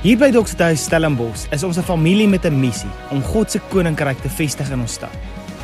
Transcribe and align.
Hier 0.00 0.16
by 0.16 0.30
Doxethuis 0.32 0.86
Stellenbosch 0.86 1.42
is 1.52 1.60
ons 1.60 1.76
'n 1.76 1.84
familie 1.84 2.26
met 2.28 2.46
'n 2.46 2.56
missie 2.60 2.88
om 3.10 3.20
God 3.20 3.50
se 3.50 3.60
koninkryk 3.68 4.16
te 4.22 4.30
vestig 4.30 4.70
in 4.70 4.80
ons 4.80 4.92
stad. 4.92 5.12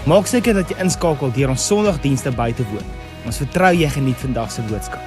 Maak 0.06 0.26
seker 0.26 0.52
dat 0.54 0.68
jy 0.68 0.76
inskakel 0.76 1.32
deur 1.32 1.48
ons 1.48 1.66
Sondagdienste 1.66 2.30
by 2.36 2.52
te 2.52 2.62
woon. 2.64 2.84
Ons 3.24 3.38
vertrou 3.38 3.72
jy 3.72 3.88
geniet 3.88 4.16
vandag 4.16 4.50
se 4.50 4.62
boodskap. 4.62 5.00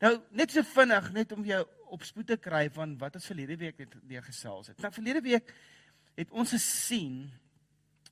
Nou, 0.00 0.18
net 0.32 0.50
so 0.50 0.62
vinnig 0.62 1.12
net 1.12 1.32
om 1.32 1.44
jou 1.44 1.64
op 1.86 2.02
spoed 2.02 2.26
te 2.26 2.36
kry 2.36 2.68
van 2.70 2.98
wat 2.98 3.14
ons 3.14 3.26
verlede 3.26 3.56
week 3.56 3.78
net 3.78 3.94
deur 4.02 4.22
gesels 4.22 4.66
het. 4.66 4.80
Nou 4.80 4.92
verlede 4.92 5.20
week 5.20 5.54
het 6.16 6.30
ons 6.30 6.50
gesien 6.50 7.30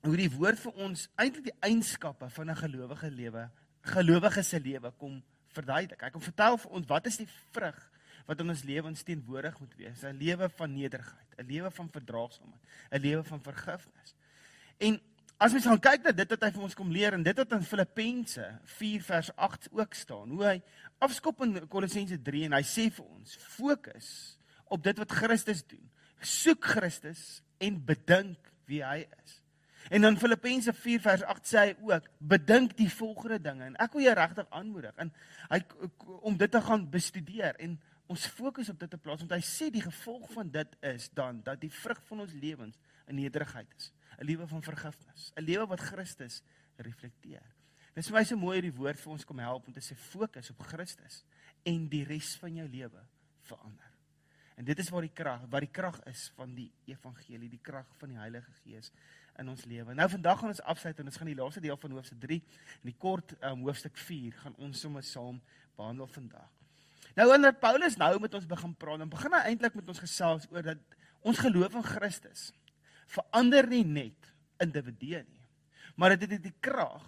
hoe 0.03 0.17
die 0.17 0.31
woord 0.31 0.59
vir 0.59 0.73
ons 0.73 1.09
eintlik 1.17 1.45
die 1.45 1.59
eienskappe 1.61 2.31
van 2.31 2.51
'n 2.51 2.57
gelowige 2.57 3.11
lewe, 3.11 3.51
gelowige 3.83 4.43
se 4.43 4.61
lewe 4.61 4.93
kom 4.99 5.23
verduidelik. 5.57 6.03
Hy 6.03 6.11
kom 6.15 6.23
vertel 6.25 6.59
vir 6.63 6.77
ons 6.79 6.89
wat 6.91 7.07
is 7.11 7.21
die 7.21 7.29
vrug 7.55 7.79
wat 8.31 8.43
in 8.45 8.53
ons 8.53 8.63
lewens 8.63 9.03
teenwoordig 9.03 9.57
moet 9.59 9.73
wees. 9.75 10.03
'n 10.05 10.19
Lewe 10.19 10.49
van 10.49 10.73
nederigheid, 10.73 11.31
'n 11.39 11.47
lewe 11.47 11.71
van 11.71 11.89
verdraagsaamheid, 11.91 12.63
'n 12.93 13.01
lewe 13.01 13.25
van 13.25 13.41
vergifnis. 13.43 14.15
En 14.79 15.01
as 15.39 15.53
mens 15.53 15.65
gaan 15.65 15.81
kyk 15.81 16.03
na 16.03 16.13
dit 16.13 16.31
wat 16.31 16.43
hy 16.43 16.51
vir 16.51 16.63
ons 16.63 16.75
kom 16.75 16.91
leer 16.93 17.13
en 17.13 17.23
dit 17.23 17.37
wat 17.37 17.53
in 17.53 17.63
Filippense 17.63 18.61
4 18.65 19.03
vers 19.03 19.31
8 19.37 19.69
ook 19.73 19.95
staan, 19.95 20.31
hoe 20.31 20.45
hy 20.45 20.63
afskop 20.99 21.43
in 21.43 21.69
Kolossense 21.69 22.23
3 22.23 22.45
en 22.45 22.53
hy 22.53 22.63
sê 22.63 22.91
vir 22.93 23.05
ons: 23.05 23.37
"Fokus 23.37 24.39
op 24.65 24.83
dit 24.83 24.99
wat 24.99 25.13
Christus 25.13 25.67
doen. 25.67 25.91
Soek 26.21 26.65
Christus 26.65 27.43
en 27.59 27.85
bedink 27.85 28.53
wie 28.67 28.85
hy 28.85 29.09
is." 29.25 29.40
En 29.91 30.01
dan 30.01 30.19
Filippense 30.19 30.73
4 30.73 31.01
vers 31.03 31.23
8 31.23 31.47
sê 31.51 31.59
hy 31.59 31.71
ook: 31.83 32.05
"Bedink 32.19 32.77
die 32.79 32.93
volgende 32.93 33.41
dinge." 33.41 33.65
En 33.65 33.77
ek 33.77 33.93
wil 33.93 34.03
jou 34.03 34.15
regtig 34.15 34.47
aanmoedig 34.51 34.95
en 35.03 35.13
hy 35.49 35.59
om 36.21 36.37
dit 36.37 36.51
te 36.51 36.61
gaan 36.61 36.85
bestudeer 36.91 37.57
en 37.59 37.75
ons 38.07 38.27
fokus 38.27 38.69
op 38.71 38.79
dit 38.79 38.91
te 38.91 38.99
plaas 38.99 39.25
want 39.25 39.35
hy 39.35 39.43
sê 39.43 39.71
die 39.71 39.83
gevolg 39.83 40.31
van 40.31 40.51
dit 40.51 40.77
is 40.93 41.09
dan 41.11 41.43
dat 41.43 41.61
die 41.61 41.73
vrug 41.75 41.99
van 42.07 42.21
ons 42.21 42.33
lewens 42.33 42.79
'n 43.07 43.15
nederigheid 43.15 43.75
is, 43.77 43.93
'n 44.19 44.25
lewe 44.25 44.47
van 44.47 44.63
vergifnis, 44.63 45.33
'n 45.37 45.43
lewe 45.43 45.67
wat 45.67 45.81
Christus 45.81 46.43
reflekteer. 46.77 47.47
Dis 47.95 48.07
vir 48.07 48.19
my 48.19 48.25
so 48.25 48.37
mooi 48.37 48.61
die 48.61 48.75
woord 48.75 49.01
vir 49.01 49.13
ons 49.13 49.25
kom 49.25 49.39
help 49.39 49.67
om 49.67 49.73
te 49.73 49.81
sê 49.81 49.97
fokus 49.97 50.51
op 50.51 50.63
Christus 50.63 51.25
en 51.63 51.89
die 51.89 52.05
res 52.05 52.37
van 52.37 52.55
jou 52.55 52.69
lewe 52.69 53.03
verander. 53.41 53.91
En 54.61 54.65
dit 54.65 54.79
is 54.79 54.91
waar 54.93 55.07
die 55.07 55.15
krag, 55.15 55.47
wat 55.49 55.61
die 55.61 55.73
krag 55.73 56.01
is 56.05 56.29
van 56.37 56.55
die 56.55 56.71
evangelie, 56.85 57.49
die 57.49 57.63
krag 57.63 57.87
van 57.97 58.09
die 58.09 58.19
Heilige 58.19 58.53
Gees 58.63 58.93
in 59.41 59.49
ons 59.49 59.65
lewe. 59.65 59.95
Nou 59.97 60.07
vandag 60.13 60.39
gaan 60.41 60.53
ons 60.53 60.63
afsluit 60.73 60.99
en 61.01 61.11
ons 61.11 61.19
gaan 61.21 61.31
die 61.31 61.39
laaste 61.39 61.63
deel 61.65 61.79
van 61.81 61.97
hoofstuk 61.97 62.21
3 62.21 62.39
en 62.81 62.89
die 62.91 62.97
kort 63.01 63.35
um, 63.41 63.65
hoofstuk 63.67 63.97
4 63.97 64.37
gaan 64.45 64.57
ons 64.61 64.81
sommer 64.85 65.05
saam 65.07 65.41
behandel 65.81 66.09
vandag. 66.13 66.49
Nou 67.17 67.27
wanneer 67.31 67.57
Paulus 67.59 67.97
nou 68.01 68.13
met 68.23 68.35
ons 68.37 68.47
begin 68.47 68.75
praat, 68.79 69.03
dan 69.03 69.11
begin 69.11 69.35
hy 69.35 69.43
eintlik 69.51 69.79
met 69.81 69.89
ons 69.91 70.03
gesels 70.03 70.47
oor 70.53 70.67
dat 70.67 70.99
ons 71.27 71.41
geloof 71.43 71.79
in 71.81 71.87
Christus 71.87 72.51
verander 73.11 73.67
nie 73.67 73.83
net 73.85 74.29
individue 74.63 75.25
nie, 75.25 75.47
maar 75.99 76.15
dit 76.15 76.37
het 76.37 76.45
die 76.45 76.55
krag 76.63 77.03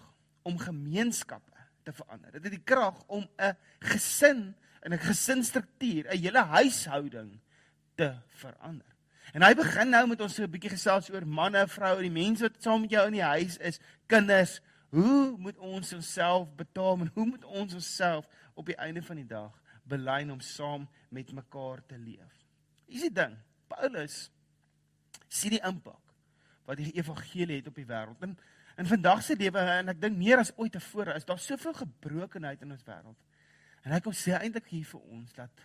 om 0.48 0.56
gemeenskappe 0.58 1.52
te 1.86 1.94
verander. 1.94 2.32
Dit 2.34 2.48
het 2.48 2.56
die 2.56 2.66
krag 2.66 2.98
om 3.06 3.28
'n 3.38 3.56
gesin 3.78 4.54
en 4.82 4.92
'n 4.92 4.98
gesinsstruktuur, 4.98 6.10
'n 6.10 6.18
hele 6.18 6.42
huishouding 6.42 7.38
te 7.94 8.14
verander. 8.28 8.91
En 9.32 9.42
hy 9.42 9.54
begin 9.56 9.88
nou 9.88 10.02
met 10.10 10.20
ons 10.20 10.34
so 10.34 10.44
'n 10.44 10.50
bietjie 10.50 10.74
gesels 10.74 11.08
oor 11.10 11.26
manne, 11.26 11.64
vroue, 11.68 12.02
die 12.02 12.10
mense 12.10 12.42
wat 12.42 12.62
saam 12.62 12.80
met 12.80 12.90
jou 12.90 13.06
in 13.06 13.12
die 13.12 13.24
huis 13.24 13.56
is, 13.56 13.80
kinders. 14.06 14.60
Hoe 14.90 15.36
moet 15.38 15.58
ons 15.58 15.92
onsself 15.92 16.54
betaam 16.54 17.00
en 17.00 17.10
hoe 17.14 17.26
moet 17.26 17.44
ons 17.44 17.74
onsself 17.74 18.28
op 18.54 18.66
die 18.66 18.76
einde 18.76 19.02
van 19.02 19.16
die 19.16 19.26
dag 19.26 19.52
belyn 19.88 20.30
om 20.30 20.40
saam 20.40 20.88
met 21.08 21.32
mekaar 21.32 21.80
te 21.86 21.98
leef? 21.98 22.44
Is 22.86 23.00
die 23.00 23.12
ding, 23.12 23.38
Paulus 23.68 24.30
sien 25.28 25.50
die 25.50 25.64
impak 25.64 26.12
wat 26.68 26.76
die 26.76 26.92
evangelie 26.92 27.56
het 27.56 27.66
op 27.66 27.74
die 27.74 27.86
wêreld. 27.86 28.20
En 28.20 28.36
in 28.76 28.86
vandag 28.86 29.22
se 29.22 29.36
lewe 29.36 29.58
en 29.58 29.88
ek 29.88 30.00
dink 30.00 30.16
meer 30.16 30.38
as 30.38 30.52
ooit 30.56 30.72
tevore 30.72 31.16
is 31.16 31.24
daar 31.24 31.40
soveel 31.40 31.72
gebrokenheid 31.72 32.62
in 32.62 32.70
ons 32.70 32.84
wêreld. 32.84 33.16
En 33.82 33.92
hy 33.96 34.00
kom 34.04 34.12
sê 34.12 34.36
eintlik 34.38 34.68
hier 34.70 34.86
vir 34.92 35.00
ons 35.00 35.32
dat 35.32 35.64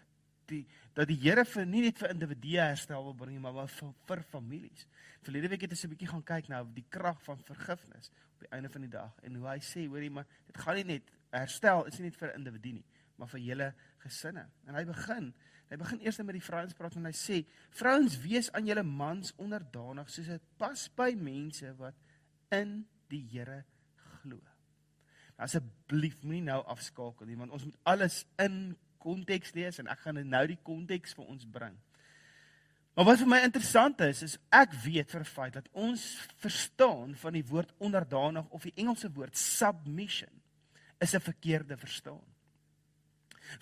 die 0.51 0.63
dat 0.97 1.09
die 1.09 1.17
Here 1.21 1.45
vir 1.45 1.65
nie 1.69 1.83
net 1.85 1.99
vir 2.01 2.13
individue 2.13 2.61
herstel 2.61 3.03
wil 3.03 3.15
bring 3.17 3.39
maar 3.41 3.53
maar 3.53 3.71
vir, 3.71 3.93
vir 4.07 4.23
families. 4.31 4.87
Verlede 5.25 5.51
week 5.51 5.65
het 5.67 5.75
ons 5.75 5.83
'n 5.83 5.89
bietjie 5.89 6.07
gaan 6.07 6.23
kyk 6.23 6.49
na 6.49 6.63
die 6.63 6.85
krag 6.89 7.21
van 7.23 7.43
vergifnis 7.43 8.11
op 8.35 8.39
die 8.39 8.51
einde 8.51 8.69
van 8.69 8.81
die 8.81 8.89
dag 8.89 9.13
en 9.23 9.35
hoe 9.35 9.47
hy 9.47 9.59
sê 9.59 9.87
hoorie 9.87 10.09
maar 10.09 10.25
dit 10.45 10.57
gaan 10.57 10.75
nie 10.75 10.83
net 10.83 11.11
herstel 11.31 11.85
is 11.85 11.99
nie 11.99 12.09
net 12.09 12.15
vir 12.15 12.35
individue 12.35 12.73
nie 12.73 12.85
maar 13.17 13.27
vir 13.27 13.39
hele 13.39 13.73
gesinne. 13.97 14.47
En 14.67 14.75
hy 14.75 14.85
begin 14.85 15.33
hy 15.67 15.75
begin 15.75 15.99
eers 15.99 16.17
met 16.23 16.37
die 16.37 16.43
vrouens 16.43 16.73
praat 16.73 16.95
en 16.95 17.05
hy 17.05 17.11
sê 17.11 17.45
vrouens 17.75 18.17
wees 18.23 18.51
aan 18.55 18.67
julle 18.69 18.83
mans 18.83 19.33
onderdanig 19.35 20.09
soos 20.09 20.29
dit 20.31 20.43
pas 20.57 20.89
by 20.95 21.11
mense 21.19 21.73
wat 21.75 21.95
in 22.55 22.85
die 23.11 23.23
Here 23.31 23.65
glo. 24.21 24.37
Nou, 24.37 25.45
asseblief 25.45 26.21
moenie 26.23 26.45
nou 26.47 26.61
afskakel 26.71 27.27
nie 27.27 27.37
want 27.37 27.51
ons 27.51 27.65
moet 27.67 27.79
alles 27.83 28.23
in 28.39 28.77
konteks 29.07 29.55
lees 29.55 29.79
en 29.79 29.87
ek 29.93 30.03
gaan 30.03 30.19
nou 30.27 30.45
die 30.51 30.59
konteks 30.67 31.15
vir 31.17 31.31
ons 31.31 31.47
bring. 31.47 31.75
Maar 32.97 33.05
wat 33.11 33.19
vir 33.21 33.29
my 33.29 33.39
interessant 33.45 33.99
is, 34.01 34.23
is 34.25 34.37
ek 34.49 34.73
weet 34.83 35.11
vir 35.13 35.21
'n 35.21 35.29
feit 35.29 35.53
dat 35.53 35.67
ons 35.71 36.01
verstaan 36.41 37.13
van 37.15 37.33
die 37.33 37.45
woord 37.45 37.73
onderdanig 37.77 38.47
of 38.49 38.63
die 38.63 38.73
Engelse 38.75 39.11
woord 39.13 39.37
submission 39.37 40.33
is 40.99 41.13
'n 41.13 41.21
verkeerde 41.21 41.77
verstaan. 41.77 42.25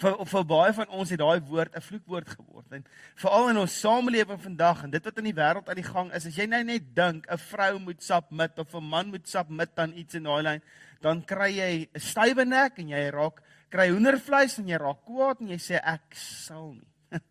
Vir 0.02 0.18
vir 0.26 0.46
baie 0.50 0.74
van 0.76 0.90
ons 0.98 1.12
het 1.14 1.20
daai 1.20 1.40
woord 1.40 1.76
'n 1.76 1.82
vloekwoord 1.82 2.30
geword 2.30 2.74
en 2.74 2.86
veral 3.16 3.50
in 3.50 3.58
ons 3.58 3.80
samelewing 3.80 4.42
vandag 4.42 4.84
en 4.84 4.92
dit 4.92 5.06
wat 5.06 5.18
in 5.18 5.30
die 5.30 5.40
wêreld 5.42 5.70
aan 5.70 5.82
die 5.82 5.92
gang 5.92 6.12
is, 6.12 6.26
as 6.26 6.36
jy 6.36 6.46
nou 6.46 6.64
net 6.64 6.96
dink 6.96 7.28
'n 7.30 7.38
vrou 7.38 7.80
moet 7.80 8.04
submit 8.04 8.60
of 8.60 8.74
'n 8.74 8.84
man 8.84 9.10
moet 9.10 9.28
submit 9.28 9.80
aan 9.80 9.94
iets 9.94 10.16
in 10.16 10.24
daai 10.24 10.44
lyn, 10.44 10.62
dan 11.02 11.22
kry 11.22 11.52
jy 11.52 11.90
'n 11.94 12.00
stywe 12.00 12.46
nek 12.46 12.80
en 12.80 12.90
jy 12.90 13.10
raak 13.10 13.42
kry 13.70 13.90
hoendervleis 13.90 14.58
en 14.60 14.68
jy 14.68 14.78
raak 14.78 15.06
kwaad 15.06 15.42
en 15.42 15.48
jy 15.48 15.58
sê 15.60 15.80
ek 15.84 16.16
sal 16.16 16.74
nie. 16.74 16.92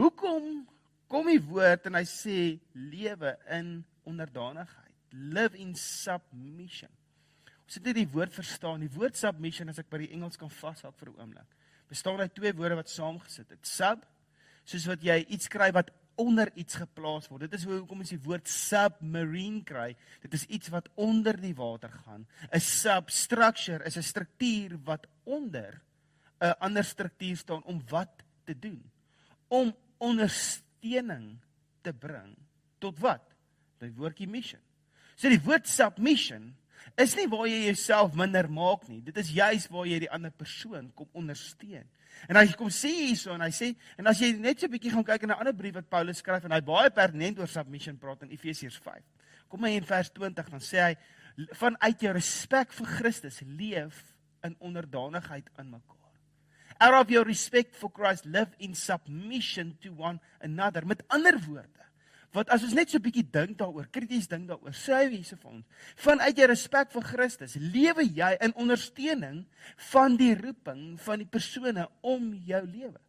Hoekom 0.00 0.66
kom 1.08 1.26
die 1.26 1.40
woord 1.40 1.86
en 1.86 1.94
hy 1.94 2.04
sê 2.04 2.58
lewe 2.74 3.36
in 3.50 3.84
onderdanigheid, 4.04 4.94
live 5.12 5.56
in 5.56 5.74
submission. 5.74 6.90
Ons 7.64 7.78
het 7.78 7.86
hierdie 7.86 8.10
woord 8.12 8.32
verstaan. 8.34 8.82
Die 8.84 8.92
woord 8.92 9.16
submission 9.16 9.68
as 9.72 9.78
ek 9.80 9.88
by 9.90 10.02
die 10.04 10.12
Engels 10.12 10.36
kan 10.36 10.50
vashou 10.52 10.92
vir 10.92 11.08
'n 11.08 11.20
oomblik. 11.20 11.48
Bestaan 11.88 12.20
uit 12.20 12.34
twee 12.34 12.54
woorde 12.54 12.74
wat 12.74 12.90
saamgesit 12.90 13.50
het. 13.50 13.66
Sub 13.66 14.04
soos 14.64 14.86
wat 14.88 15.02
jy 15.04 15.18
iets 15.28 15.48
kry 15.52 15.70
wat 15.76 15.90
onder 16.20 16.50
iets 16.58 16.78
geplaas 16.78 17.26
word. 17.28 17.46
Dit 17.46 17.58
is 17.58 17.64
hoe 17.66 17.80
hoekom 17.80 18.04
ons 18.04 18.12
die 18.14 18.22
woord 18.22 18.48
submarine 18.48 19.64
kry. 19.66 19.90
Dit 20.22 20.36
is 20.38 20.46
iets 20.46 20.70
wat 20.72 20.88
onder 21.00 21.36
die 21.40 21.54
water 21.58 21.90
gaan. 22.04 22.26
'n 22.52 22.60
Substructure 22.60 23.84
is 23.84 23.96
'n 23.96 24.02
struktuur 24.02 24.78
wat 24.84 25.06
onder 25.24 25.80
'n 26.40 26.54
ander 26.60 26.84
struktuur 26.84 27.36
staan 27.36 27.62
om 27.64 27.82
wat 27.88 28.22
te 28.44 28.58
doen? 28.58 28.82
Om 29.48 29.74
ondersteuning 29.98 31.38
te 31.82 31.92
bring 31.92 32.36
tot 32.78 32.98
wat? 32.98 33.22
Die 33.78 33.92
woordjie 33.92 34.28
mission. 34.28 34.60
So 35.16 35.28
die 35.28 35.42
woord 35.42 35.68
submission 35.68 36.54
is 37.00 37.16
nie 37.16 37.26
waar 37.30 37.46
jy 37.48 37.64
jouself 37.66 38.14
minder 38.18 38.48
maak 38.50 38.88
nie. 38.88 39.00
Dit 39.04 39.16
is 39.22 39.32
juis 39.34 39.66
waar 39.72 39.86
jy 39.88 39.98
die 40.04 40.10
ander 40.12 40.30
persoon 40.30 40.90
kom 40.96 41.08
ondersteun. 41.12 41.86
En 42.30 42.38
hy 42.38 42.46
kom 42.56 42.70
sê 42.70 42.92
hierso 42.92 43.34
en 43.34 43.42
hy 43.42 43.50
sê 43.54 43.72
en 43.98 44.06
as 44.10 44.20
jy 44.22 44.32
net 44.38 44.60
so 44.60 44.66
'n 44.66 44.70
bietjie 44.70 44.92
gaan 44.92 45.04
kyk 45.04 45.24
in 45.24 45.30
'n 45.30 45.40
ander 45.40 45.52
brief 45.52 45.74
wat 45.74 45.90
Paulus 45.90 46.18
skryf 46.18 46.44
en 46.44 46.52
hy 46.52 46.60
baie 46.60 46.90
pertinent 46.90 47.38
oor 47.38 47.48
submission 47.48 47.96
praat 47.98 48.22
in 48.22 48.30
Efesiërs 48.30 48.78
5. 48.78 49.02
Kom 49.48 49.60
maar 49.60 49.70
in 49.70 49.84
vers 49.84 50.10
20 50.10 50.50
dan 50.50 50.60
sê 50.60 50.78
hy 50.80 50.96
vanuit 51.52 52.00
jou 52.00 52.12
respek 52.12 52.72
vir 52.72 52.86
Christus 52.86 53.40
leef 53.40 54.14
in 54.44 54.56
onderdanigheid 54.60 55.50
aan 55.56 55.70
mekaar. 55.70 56.12
Out 56.80 56.94
of 56.94 57.10
your 57.10 57.24
respect 57.24 57.74
for 57.76 57.90
Christ 57.90 58.24
live 58.24 58.54
in 58.58 58.74
submission 58.74 59.76
to 59.80 59.92
one 59.92 60.20
another. 60.40 60.84
Met 60.86 61.02
ander 61.08 61.38
woorde 61.46 61.84
wat 62.34 62.50
as 62.50 62.64
ons 62.66 62.74
net 62.74 62.90
so 62.90 62.98
'n 62.98 63.06
bietjie 63.06 63.30
dink 63.30 63.58
daaroor, 63.58 63.86
krities 63.90 64.26
dink 64.28 64.48
daaroor, 64.48 64.74
sê 64.74 64.94
hy 64.94 65.16
hierse 65.16 65.36
vir 65.36 65.50
ons, 65.50 65.64
vanuit 65.96 66.36
jou 66.36 66.46
respek 66.46 66.90
vir 66.90 67.02
Christus, 67.02 67.56
lewe 67.56 68.02
jy 68.02 68.36
in 68.40 68.54
ondersteuning 68.54 69.44
van 69.92 70.16
die 70.16 70.34
roeping 70.34 71.00
van 71.00 71.18
die 71.18 71.30
persone 71.30 71.88
om 72.02 72.34
jou 72.34 72.66
lewe. 72.66 73.00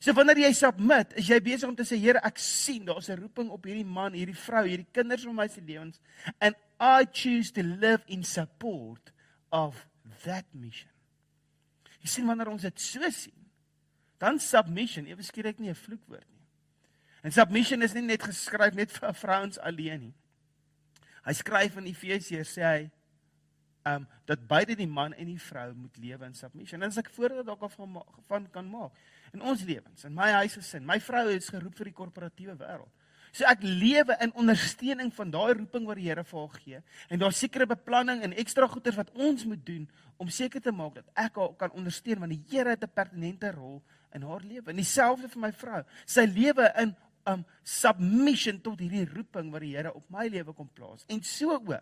So 0.00 0.14
wanneer 0.16 0.38
jy 0.38 0.52
submit, 0.56 1.12
is 1.20 1.28
jy 1.28 1.40
besig 1.44 1.68
om 1.68 1.76
te 1.76 1.84
sê 1.84 1.98
Here, 2.00 2.20
ek 2.24 2.38
sien 2.38 2.86
daar's 2.86 3.10
'n 3.10 3.20
roeping 3.20 3.50
op 3.50 3.64
hierdie 3.64 3.84
man, 3.84 4.14
hierdie 4.14 4.34
vrou, 4.36 4.64
hierdie 4.64 4.88
kinders 4.92 5.24
van 5.24 5.34
my 5.34 5.46
se 5.46 5.60
lewens 5.60 6.00
and 6.40 6.56
I 6.80 7.04
choose 7.04 7.52
to 7.52 7.62
live 7.62 8.02
in 8.08 8.24
support 8.24 9.12
of 9.52 9.86
that 10.24 10.46
mission. 10.54 10.90
Jy 12.00 12.08
sien 12.08 12.26
wanneer 12.26 12.48
ons 12.48 12.62
dit 12.62 12.80
so 12.80 13.10
sien, 13.10 13.36
dan 14.18 14.38
submission 14.38 15.06
ewe 15.06 15.22
skielik 15.22 15.58
nie 15.60 15.68
'n 15.68 15.74
vloekwoord 15.74 16.28
nie. 16.32 16.39
En 17.22 17.32
submission 17.32 17.82
is 17.82 17.92
nie 17.96 18.06
net 18.06 18.22
geskryf 18.24 18.74
net 18.74 18.92
vir 18.94 19.14
vrouens 19.14 19.58
alleen 19.58 20.06
nie. 20.06 20.14
Hy 21.26 21.34
skryf 21.36 21.76
in 21.80 21.90
Efesiërs 21.90 22.54
sê 22.56 22.64
hy 22.64 22.80
um 23.90 24.06
dat 24.28 24.42
beide 24.48 24.76
die 24.76 24.88
man 24.88 25.14
en 25.16 25.28
die 25.30 25.40
vrou 25.40 25.70
moet 25.74 25.96
lewe 26.00 26.28
in 26.28 26.34
submission. 26.36 26.82
En 26.82 26.92
as 26.92 27.00
ek 27.00 27.10
voorbeeld 27.12 27.48
dalk 27.48 27.64
van, 27.72 28.00
van 28.28 28.48
kan 28.52 28.68
maak 28.68 28.96
in 29.34 29.44
ons 29.46 29.62
lewens, 29.62 30.04
in 30.04 30.14
my 30.16 30.30
huisgesin, 30.40 30.82
my 30.86 30.98
vrou 31.00 31.28
is 31.32 31.48
geroep 31.52 31.76
vir 31.78 31.90
die 31.90 31.96
korporatiewe 31.96 32.56
wêreld. 32.58 32.90
So 33.30 33.46
ek 33.46 33.62
lewe 33.62 34.16
in 34.24 34.32
ondersteuning 34.34 35.12
van 35.14 35.30
daai 35.30 35.52
roeping 35.54 35.86
wat 35.86 36.00
die 36.00 36.08
Here 36.08 36.24
vir 36.26 36.40
haar 36.40 36.56
gee 36.58 36.80
en 37.14 37.20
daar 37.22 37.34
sekere 37.36 37.68
beplanning 37.70 38.24
en 38.26 38.34
ekstra 38.42 38.66
goeders 38.66 38.98
wat 38.98 39.12
ons 39.14 39.44
moet 39.46 39.62
doen 39.66 39.84
om 40.18 40.32
seker 40.34 40.62
te 40.62 40.72
maak 40.74 40.96
dat 40.98 41.12
ek 41.14 41.38
haar 41.38 41.54
kan 41.60 41.76
ondersteun 41.78 42.24
want 42.24 42.34
die 42.34 42.42
Here 42.50 42.74
het 42.74 42.82
'n 42.82 42.90
pertinente 42.90 43.52
rol 43.54 43.78
in 44.14 44.22
haar 44.26 44.42
lewe. 44.42 44.70
En 44.70 44.76
dieselfde 44.76 45.28
vir 45.28 45.40
my 45.40 45.52
vrou. 45.52 45.84
Sy 46.06 46.26
lewe 46.26 46.72
in 46.82 46.96
um 47.26 47.44
submission 47.62 48.60
tot 48.60 48.80
hierdie 48.80 49.06
roeping 49.14 49.50
wat 49.52 49.60
die 49.60 49.76
Here 49.76 49.92
op 49.94 50.04
my 50.10 50.28
lewe 50.28 50.52
kom 50.52 50.68
plaas. 50.74 51.04
En 51.08 51.22
so 51.22 51.52
ook 51.52 51.72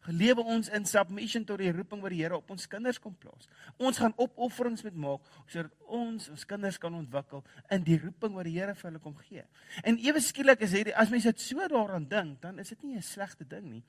gelewe 0.00 0.40
ons 0.48 0.70
in 0.72 0.86
submission 0.88 1.44
tot 1.44 1.60
die 1.60 1.72
roeping 1.74 2.00
wat 2.00 2.14
die 2.14 2.22
Here 2.22 2.38
op 2.38 2.50
ons 2.52 2.66
kinders 2.70 3.00
kom 3.02 3.14
plaas. 3.20 3.48
Ons 3.76 4.00
gaan 4.00 4.14
opofferings 4.16 4.84
moet 4.86 4.96
maak 4.96 5.26
sodat 5.44 5.74
ons 5.86 6.30
ons 6.32 6.46
kinders 6.48 6.78
kan 6.80 6.94
ontwikkel 6.96 7.44
in 7.74 7.84
die 7.84 7.98
roeping 8.00 8.34
wat 8.38 8.48
die 8.48 8.56
Here 8.56 8.74
vir 8.78 8.90
hulle 8.90 9.02
kom 9.02 9.18
gee. 9.28 9.44
En 9.84 10.00
ewe 10.00 10.22
skielik 10.24 10.64
is 10.64 10.72
hierdie 10.76 10.96
as 10.96 11.12
mens 11.12 11.28
dit 11.28 11.44
so 11.44 11.68
daaraan 11.68 12.08
dink, 12.08 12.40
dan 12.40 12.58
is 12.58 12.72
dit 12.72 12.82
nie 12.82 12.96
'n 12.96 13.02
slegte 13.02 13.44
ding 13.44 13.70
nie. 13.70 13.84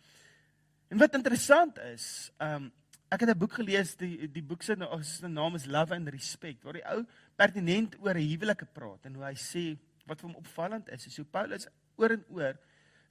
En 0.92 0.98
wat 0.98 1.16
interessant 1.16 1.78
is, 1.94 2.32
um 2.40 2.72
ek 3.12 3.22
het 3.22 3.30
'n 3.30 3.38
boek 3.38 3.54
gelees, 3.54 3.96
die 3.96 4.28
die 4.28 4.44
boek 4.44 4.64
se 4.64 4.76
naam 4.76 5.56
is 5.56 5.66
Love 5.66 5.96
and 5.96 6.10
Respect, 6.10 6.64
waar 6.64 6.74
die 6.74 6.86
ou 6.86 7.06
pertinent 7.36 7.96
oor 8.00 8.16
huwelike 8.16 8.66
praat 8.66 9.06
en 9.06 9.16
hoe 9.16 9.24
hy 9.24 9.36
sê 9.36 9.78
wat 10.12 10.20
vir 10.20 10.30
hom 10.30 10.42
opvallend 10.42 10.92
is, 10.92 11.08
is 11.08 11.18
hoe 11.22 11.28
Paulus 11.32 11.70
oor 12.00 12.18
en 12.18 12.28
oor 12.36 12.60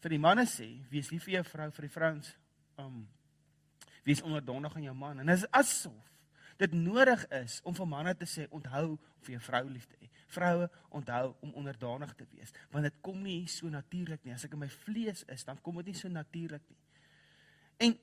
vir 0.00 0.14
die 0.14 0.20
manne 0.20 0.46
sê, 0.48 0.68
wees 0.92 1.10
lief 1.12 1.26
vir 1.28 1.38
jou 1.38 1.46
vrou, 1.48 1.70
vir 1.76 1.88
die 1.88 1.94
vrouens 1.96 2.30
um 2.80 3.02
wees 4.06 4.22
onderdanig 4.24 4.76
aan 4.76 4.86
jou 4.86 4.96
man 4.96 5.20
en 5.20 5.28
dit 5.28 5.40
is 5.40 5.48
asof 5.56 6.06
dit 6.60 6.76
nodig 6.76 7.22
is 7.40 7.58
om 7.64 7.76
vir 7.76 7.88
manne 7.88 8.12
te 8.20 8.28
sê 8.28 8.46
onthou 8.52 8.84
om 8.92 9.24
vir 9.24 9.36
jou 9.36 9.40
vrou 9.46 9.62
lief 9.70 9.86
te 9.88 9.96
hê. 10.00 10.08
Vroue 10.30 10.66
onthou 10.96 11.32
om 11.44 11.54
onderdanig 11.62 12.12
te 12.18 12.26
wees 12.34 12.52
want 12.72 12.84
dit 12.84 13.00
kom 13.04 13.22
nie 13.24 13.46
so 13.48 13.68
natuurlik 13.72 14.24
nie. 14.24 14.34
As 14.36 14.44
ek 14.44 14.56
in 14.56 14.64
my 14.64 14.68
vlees 14.84 15.24
is, 15.32 15.44
dan 15.48 15.60
kom 15.64 15.80
dit 15.80 15.92
nie 15.92 15.98
so 15.98 16.12
natuurlik 16.12 16.64
nie. 16.68 16.80
En 17.86 17.96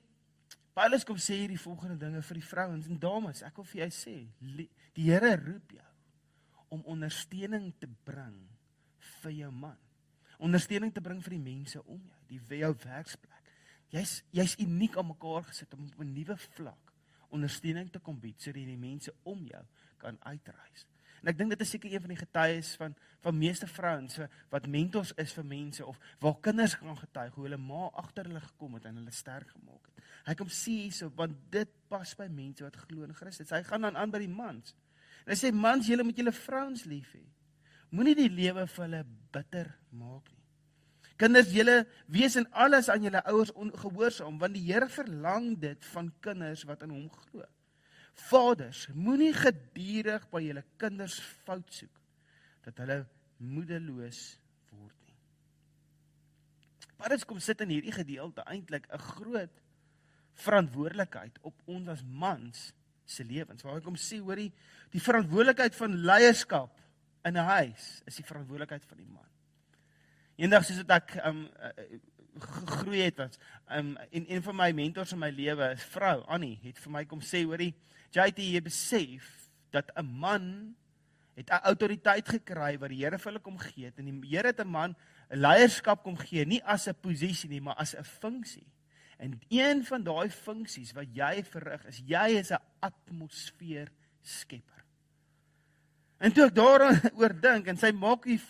Paulus 0.78 1.06
kom 1.06 1.18
sê 1.22 1.38
hierdie 1.40 1.58
volgende 1.58 1.98
dinge 1.98 2.22
vir 2.22 2.38
die 2.38 2.46
vrouens 2.46 2.86
en 2.90 2.98
dames, 3.02 3.42
ek 3.46 3.56
wil 3.58 3.66
vir 3.66 3.80
jou 3.84 3.90
sê, 3.94 4.16
die 4.94 5.06
Here 5.08 5.32
roep 5.38 5.74
jou 5.74 5.86
om 6.74 6.84
ondersteuning 6.90 7.70
te 7.80 7.88
bring 8.06 8.36
vir 9.22 9.32
jou 9.42 9.50
man. 9.52 9.76
Ondersteuning 10.38 10.92
te 10.94 11.02
bring 11.02 11.22
vir 11.24 11.36
die 11.36 11.44
mense 11.44 11.82
om 11.84 11.98
jou, 11.98 12.18
die 12.28 12.60
jou 12.60 12.74
werksplek 12.84 13.38
Jy's 13.88 14.18
jy's 14.36 14.52
uniek 14.60 14.98
aan 15.00 15.08
mekaar 15.08 15.46
gesit 15.48 15.72
om 15.74 15.86
op 15.86 16.00
'n 16.00 16.12
nuwe 16.12 16.36
vlak 16.36 16.92
ondersteuning 17.28 17.90
te 17.90 17.98
kom 17.98 18.20
bied 18.20 18.40
sodat 18.40 18.64
die 18.64 18.76
mense 18.76 19.12
om 19.22 19.44
jou 19.44 19.64
kan 19.96 20.16
uitreis. 20.20 20.86
En 21.22 21.28
ek 21.28 21.38
dink 21.38 21.50
dit 21.50 21.60
is 21.60 21.70
seker 21.70 21.92
een 21.92 22.00
van 22.00 22.08
die 22.08 22.24
getuies 22.24 22.76
van 22.76 22.94
van 23.20 23.38
meeste 23.38 23.66
vrouens 23.66 24.18
wat 24.50 24.66
mentors 24.66 25.12
is 25.16 25.32
vir 25.32 25.44
mense 25.44 25.86
of 25.86 25.98
waar 26.20 26.36
kinders 26.40 26.74
gaan 26.74 26.96
getuig 26.96 27.34
hoe 27.34 27.44
hulle 27.44 27.56
ma 27.56 27.88
agter 27.92 28.24
hulle 28.24 28.40
gekom 28.40 28.74
het 28.74 28.84
en 28.84 28.96
hulle 28.96 29.10
sterk 29.10 29.48
gemaak 29.48 29.86
het. 29.86 30.04
Hy 30.26 30.34
kom 30.34 30.48
sê 30.48 30.70
hierso 30.70 31.10
want 31.16 31.50
dit 31.50 31.68
pas 31.88 32.14
by 32.14 32.28
mense 32.28 32.64
wat 32.64 32.76
glo 32.76 33.02
in 33.02 33.14
Christus. 33.14 33.50
Hy 33.50 33.62
gaan 33.62 33.80
dan 33.80 33.96
aan 33.96 34.10
by 34.10 34.18
die 34.18 34.28
mans. 34.28 34.74
En 35.24 35.32
hy 35.32 35.36
sê 35.36 35.52
mans, 35.52 35.86
julle 35.86 36.04
moet 36.04 36.16
julle 36.16 36.32
vrouens 36.32 36.84
lief 36.84 37.12
hê. 37.12 37.24
Moenie 37.94 38.16
die 38.18 38.28
lewe 38.28 38.66
vir 38.66 38.84
hulle 38.84 39.04
bitter 39.32 39.70
maak 39.96 40.26
nie. 40.32 40.38
Kinders, 41.18 41.50
julle 41.50 41.80
wees 42.14 42.36
in 42.38 42.46
alles 42.54 42.88
aan 42.92 43.02
julle 43.02 43.22
ouers 43.32 43.50
ongehoorsaam 43.58 44.36
want 44.38 44.54
die 44.54 44.66
Here 44.68 44.86
verlang 44.92 45.54
dit 45.58 45.86
van 45.92 46.12
kinders 46.22 46.62
wat 46.68 46.84
in 46.86 46.92
hom 46.94 47.08
glo. 47.10 47.46
Vaders, 48.28 48.86
moenie 48.94 49.32
gedurig 49.34 50.26
by 50.30 50.42
julle 50.44 50.64
kinders 50.78 51.18
fout 51.46 51.66
soek 51.74 51.94
dat 52.66 52.82
hulle 52.84 53.00
moedeloos 53.38 54.22
word 54.74 54.94
nie. 55.06 55.16
Paulus 56.98 57.26
kom 57.26 57.40
sit 57.42 57.62
in 57.64 57.72
hierdie 57.72 57.94
gedeelte 57.94 58.44
eintlik 58.46 58.86
'n 58.92 59.06
groot 59.14 59.62
verantwoordelikheid 60.38 61.38
op 61.42 61.54
ons 61.66 61.88
as 61.88 62.02
mans 62.04 62.72
se 63.06 63.24
lewens. 63.24 63.62
Waar 63.62 63.78
hy 63.78 63.80
kom 63.80 63.96
sê 63.96 64.20
hoorie, 64.20 64.52
die 64.92 65.02
verantwoordelikheid 65.02 65.74
van 65.74 65.96
leierskap 65.96 66.78
in 67.24 67.36
'n 67.36 67.44
huis 67.44 68.02
is 68.06 68.16
die 68.16 68.24
verantwoordelikheid 68.24 68.84
van 68.84 68.96
die 68.96 69.06
man. 69.06 69.26
Eendag 70.36 70.64
soos 70.64 70.76
dit 70.76 70.90
ek 70.90 71.20
um 71.24 71.48
gegroei 72.38 73.00
het 73.02 73.16
was 73.16 73.38
um 73.68 73.96
en 73.96 74.32
een 74.32 74.42
van 74.42 74.56
my 74.56 74.72
mentors 74.72 75.12
in 75.12 75.18
my 75.18 75.30
lewe, 75.30 75.72
'n 75.74 75.76
vrou, 75.76 76.24
Annie, 76.26 76.58
het 76.62 76.78
vir 76.78 76.92
my 76.92 77.04
kom 77.04 77.20
sê, 77.20 77.44
hoorie, 77.44 77.74
JT, 78.10 78.38
jy 78.38 78.62
besef 78.62 79.50
dat 79.70 79.90
'n 79.96 80.06
man 80.06 80.76
het 81.34 81.50
'n 81.50 81.64
autoriteit 81.64 82.28
gekry 82.28 82.78
wat 82.78 82.88
die 82.88 83.04
Here 83.04 83.18
vir 83.18 83.32
hulle 83.32 83.42
kom 83.42 83.58
gee 83.58 83.84
het 83.84 83.98
en 83.98 84.04
die 84.04 84.28
Here 84.28 84.46
het 84.46 84.60
'n 84.60 84.68
man 84.68 84.96
'n 85.30 85.38
leierskap 85.38 86.02
kom 86.02 86.16
gee, 86.16 86.44
nie 86.44 86.62
as 86.64 86.88
'n 86.88 86.94
posisie 87.00 87.50
nie, 87.50 87.60
maar 87.60 87.76
as 87.76 87.94
'n 87.94 88.04
funksie. 88.04 88.66
En 89.18 89.40
een 89.48 89.84
van 89.84 90.02
daai 90.02 90.30
funksies 90.30 90.92
wat 90.92 91.06
jy 91.12 91.42
verrig 91.44 91.84
is 91.86 92.02
jy 92.06 92.38
is 92.38 92.50
'n 92.50 92.62
atmosfeer 92.80 93.90
skepper. 94.22 94.77
En 96.18 96.32
toe 96.34 96.48
ek 96.48 96.54
daaroor 96.56 97.34
dink 97.46 97.68
en 97.70 97.76
sy 97.78 97.92
maak 97.94 98.24
die 98.26 98.40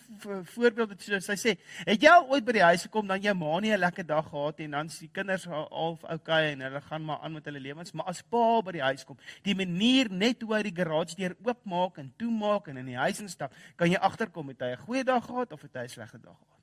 voorbeeld 0.54 0.94
dit 0.94 1.02
so 1.04 1.18
sy 1.20 1.34
sê, 1.36 1.52
het 1.84 2.00
jy 2.00 2.14
ooit 2.30 2.46
by 2.46 2.54
die 2.56 2.64
huis 2.64 2.86
gekom 2.86 3.10
dan 3.10 3.20
jou 3.20 3.34
ma 3.36 3.58
nie 3.60 3.74
'n 3.74 3.80
lekker 3.82 4.06
dag 4.08 4.24
gehad 4.30 4.62
en 4.64 4.70
dan 4.70 4.88
die 4.88 5.10
kinders 5.12 5.44
half 5.44 6.04
okay 6.04 6.52
en 6.52 6.64
hulle 6.64 6.80
gaan 6.80 7.04
maar 7.04 7.20
aan 7.20 7.36
met 7.36 7.44
hulle 7.44 7.60
lewens, 7.60 7.92
maar 7.92 8.08
as 8.08 8.22
pa 8.22 8.62
by 8.64 8.72
die 8.72 8.86
huis 8.88 9.04
kom, 9.04 9.18
die 9.44 9.54
manier 9.54 10.08
net 10.08 10.42
hoe 10.42 10.54
hy 10.56 10.62
die 10.62 10.76
garage 10.80 11.14
deur 11.16 11.36
oopmaak 11.44 11.98
en 11.98 12.12
toemaak 12.16 12.68
en 12.68 12.80
in 12.80 12.86
die 12.86 12.96
huis 12.96 13.20
instap, 13.20 13.52
kan 13.76 13.90
jy 13.90 14.00
agterkom 14.00 14.48
het 14.48 14.60
hy 14.60 14.72
'n 14.72 14.84
goeie 14.88 15.04
dag 15.04 15.24
gehad 15.24 15.52
of 15.52 15.62
het 15.62 15.74
hy 15.74 15.84
'n 15.84 15.88
slegte 15.88 16.18
dag 16.18 16.40
gehad. 16.40 16.58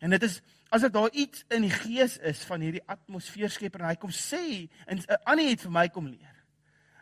En 0.00 0.10
dit 0.10 0.22
is 0.22 0.42
as 0.70 0.82
dit 0.82 0.92
daar 0.92 1.10
iets 1.10 1.44
in 1.48 1.62
die 1.62 1.74
gees 1.74 2.18
is 2.18 2.44
van 2.44 2.60
hierdie 2.60 2.86
atmosfeerskepper 2.86 3.80
en 3.80 3.88
hy 3.88 3.96
kom 3.96 4.10
sê 4.10 4.68
en 4.86 5.02
Annie 5.24 5.50
het 5.50 5.60
vir 5.60 5.70
my 5.70 5.88
kom 5.88 6.06
leer 6.06 6.37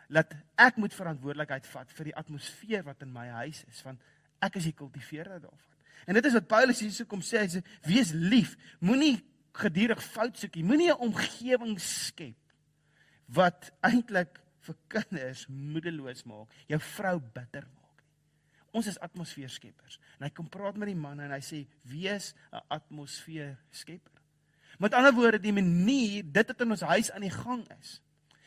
dat 0.09 0.35
ek 0.55 0.77
moet 0.77 0.95
verantwoordelikheid 0.95 1.67
vat 1.67 1.93
vir 1.99 2.11
die 2.11 2.17
atmosfeer 2.17 2.85
wat 2.87 3.03
in 3.03 3.13
my 3.13 3.27
huis 3.43 3.65
is 3.71 3.83
want 3.87 4.03
ek 4.45 4.59
is 4.61 4.69
die 4.69 4.77
kultiveerder 4.77 5.41
daarvan. 5.41 5.73
En 6.07 6.15
dit 6.15 6.25
is 6.29 6.37
wat 6.37 6.49
Paulus 6.49 6.81
hier 6.81 6.93
so 6.95 7.09
kom 7.09 7.23
sê, 7.25 7.41
hy 7.43 7.49
sê 7.51 7.63
wees 7.89 8.13
lief, 8.15 8.55
moenie 8.85 9.17
gedurig 9.57 10.03
fout 10.05 10.37
soek 10.39 10.59
nie, 10.59 10.67
moenie 10.69 10.91
'n 10.93 11.09
omgewing 11.09 11.79
skep 11.81 12.37
wat 13.27 13.73
eintlik 13.83 14.39
vir 14.67 14.77
kinders 14.89 15.47
moedeloos 15.49 16.25
maak, 16.25 16.53
jou 16.69 16.79
vrou 16.79 17.19
bitter 17.21 17.65
maak 17.65 18.03
nie. 18.03 18.13
Ons 18.73 18.87
is 18.87 19.01
atmosfeerskeppers. 19.01 19.99
En 20.19 20.27
hy 20.27 20.31
kom 20.31 20.49
praat 20.49 20.77
met 20.77 20.91
die 20.91 20.99
manne 20.99 21.25
en 21.25 21.33
hy 21.33 21.41
sê 21.41 21.67
wees 21.83 22.35
'n 22.53 22.63
atmosfeerskepper. 22.69 24.13
Met 24.79 24.95
ander 24.95 25.13
woorde, 25.13 25.41
die 25.41 25.53
manier 25.53 26.23
dit 26.23 26.47
wat 26.47 26.61
in 26.61 26.71
ons 26.71 26.81
huis 26.81 27.11
aan 27.11 27.25
die 27.25 27.31
gang 27.31 27.65
is, 27.81 28.03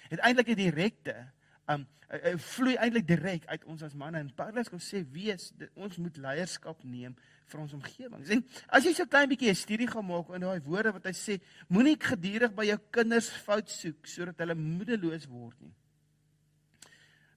het 0.09 0.19
eintlik 0.19 0.49
'n 0.49 0.55
direkte 0.55 1.31
um 1.69 1.85
uh, 2.09 2.35
vloei 2.41 2.75
eintlik 2.81 3.07
direk 3.07 3.45
uit 3.49 3.65
ons 3.69 3.83
as 3.85 3.95
manne 3.97 4.21
en 4.23 4.29
Paulus 4.35 4.69
kom 4.71 4.81
sê 4.83 5.01
wees 5.13 5.49
dit, 5.57 5.69
ons 5.77 5.99
moet 6.01 6.21
leierskap 6.25 6.81
neem 6.83 7.15
vir 7.49 7.61
ons 7.63 7.73
omgewing. 7.73 8.23
Sien, 8.27 8.43
as 8.67 8.85
jy 8.85 8.93
so 8.97 9.09
klein 9.09 9.29
bietjie 9.29 9.49
'n 9.49 9.57
studie 9.57 9.89
gaan 9.89 10.05
maak 10.05 10.29
in 10.35 10.45
daai 10.45 10.61
woorde 10.65 10.93
wat 10.93 11.05
hy 11.05 11.13
sê, 11.17 11.39
moenie 11.67 11.97
gedurig 11.97 12.53
by 12.55 12.65
jou 12.69 12.79
kinders 12.91 13.29
fout 13.29 13.69
soek 13.69 14.07
sodat 14.07 14.37
hulle 14.37 14.55
moedeloos 14.55 15.27
word 15.29 15.57
nie. 15.61 15.73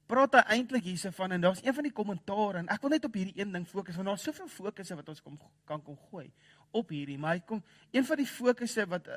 Praat 0.07 0.35
hy 0.35 0.59
eintlik 0.59 0.85
hierse 0.85 1.13
van 1.13 1.33
en 1.33 1.41
daar's 1.41 1.63
een 1.65 1.75
van 1.75 1.85
die 1.85 1.93
kommentare 1.93 2.59
en 2.59 2.69
ek 2.69 2.83
wil 2.83 2.91
net 2.91 3.05
op 3.05 3.15
hierdie 3.15 3.39
een 3.41 3.53
ding 3.53 3.67
fokus 3.69 3.97
want 3.97 4.11
daar's 4.11 4.25
soveel 4.25 4.49
fokusse 4.49 4.97
wat 4.97 5.09
ons 5.09 5.23
kom 5.25 5.39
kan 5.65 5.81
kom 5.83 5.97
gooi 6.11 6.31
op 6.73 6.89
hierdie, 6.89 7.19
maar 7.19 7.37
hy 7.37 7.41
kom 7.41 7.63
een 7.93 8.05
van 8.05 8.17
die 8.17 8.29
fokusse 8.29 8.85
wat 8.89 9.09
uh, 9.09 9.17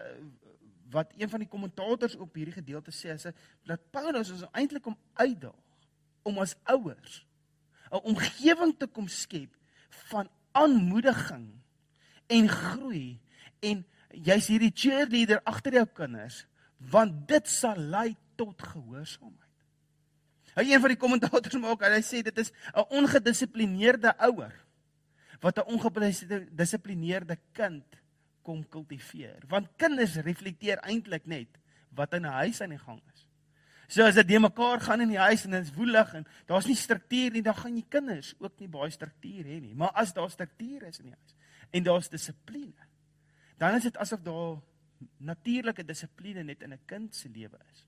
wat 0.95 1.11
een 1.17 1.29
van 1.29 1.43
die 1.43 1.51
kommentators 1.51 2.15
op 2.15 2.37
hierdie 2.37 2.55
gedeelte 2.55 2.93
sê 2.95 3.13
is 3.15 3.27
dat 3.67 3.91
Paulus 3.91 4.31
ons 4.31 4.47
eintlik 4.55 4.87
om 4.87 4.97
uitdaag 5.19 5.63
om 6.25 6.39
as 6.41 6.55
ouers 6.71 7.25
'n 7.91 8.01
omgewing 8.11 8.73
te 8.77 8.87
kom 8.87 9.07
skep 9.07 9.51
van 10.09 10.29
aanmoediging 10.51 11.47
en 12.27 12.49
groei 12.49 13.19
en 13.59 13.85
jy's 14.09 14.47
hierdie 14.47 14.73
cheerleader 14.73 15.41
agter 15.43 15.73
jou 15.73 15.85
kinders 15.85 16.45
want 16.91 17.27
dit 17.27 17.47
sal 17.47 17.77
lei 17.77 18.15
tot 18.35 18.61
gehoorsaamheid. 18.61 19.41
Hy 20.55 20.63
een 20.71 20.81
van 20.83 20.91
die 20.93 20.99
kommentators 20.99 21.57
maak 21.59 21.83
hy 21.83 22.01
sê 22.03 22.21
dit 22.23 22.37
is 22.37 22.51
'n 22.73 22.87
ongedissiplineerde 22.89 24.15
ouer 24.17 24.53
wat 25.41 25.57
'n 25.59 25.69
ongedissiplineerde 25.75 27.37
kind 27.51 27.85
kom 28.45 28.63
kultiveer. 28.69 29.41
Want 29.49 29.73
kinders 29.81 30.15
reflekteer 30.21 30.83
eintlik 30.85 31.25
net 31.25 31.57
wat 31.97 32.13
in 32.13 32.25
'n 32.25 32.37
huis 32.41 32.61
aan 32.61 32.75
die 32.75 32.83
gang 32.85 33.01
is. 33.13 33.25
So 33.87 34.03
as 34.03 34.15
dit 34.15 34.27
de 34.27 34.39
mekaar 34.39 34.81
gaan 34.81 35.01
in 35.01 35.13
die 35.13 35.21
huis 35.21 35.45
en 35.45 35.51
dit 35.51 35.67
is 35.67 35.73
woelig 35.73 36.13
en 36.17 36.25
daar's 36.49 36.65
nie 36.65 36.75
struktuur 36.75 37.31
nie, 37.31 37.41
dan 37.45 37.55
gaan 37.55 37.75
jy 37.77 37.85
kinders 37.89 38.33
ook 38.39 38.59
nie 38.59 38.69
baie 38.71 38.89
struktuur 38.89 39.45
hê 39.45 39.59
nie. 39.61 39.75
Maar 39.77 39.93
as 39.93 40.13
daar 40.13 40.29
struktuur 40.29 40.87
is 40.89 40.99
in 40.99 41.11
die 41.11 41.17
huis 41.17 41.35
en 41.71 41.83
daar's 41.83 42.09
dissipline, 42.09 42.87
dan 43.57 43.75
is 43.75 43.83
dit 43.83 43.97
asof 43.97 44.21
daar 44.21 44.61
natuurlike 45.17 45.83
dissipline 45.85 46.43
net 46.43 46.61
in 46.61 46.73
'n 46.73 46.85
kind 46.85 47.15
se 47.15 47.29
lewe 47.29 47.57
is. 47.71 47.85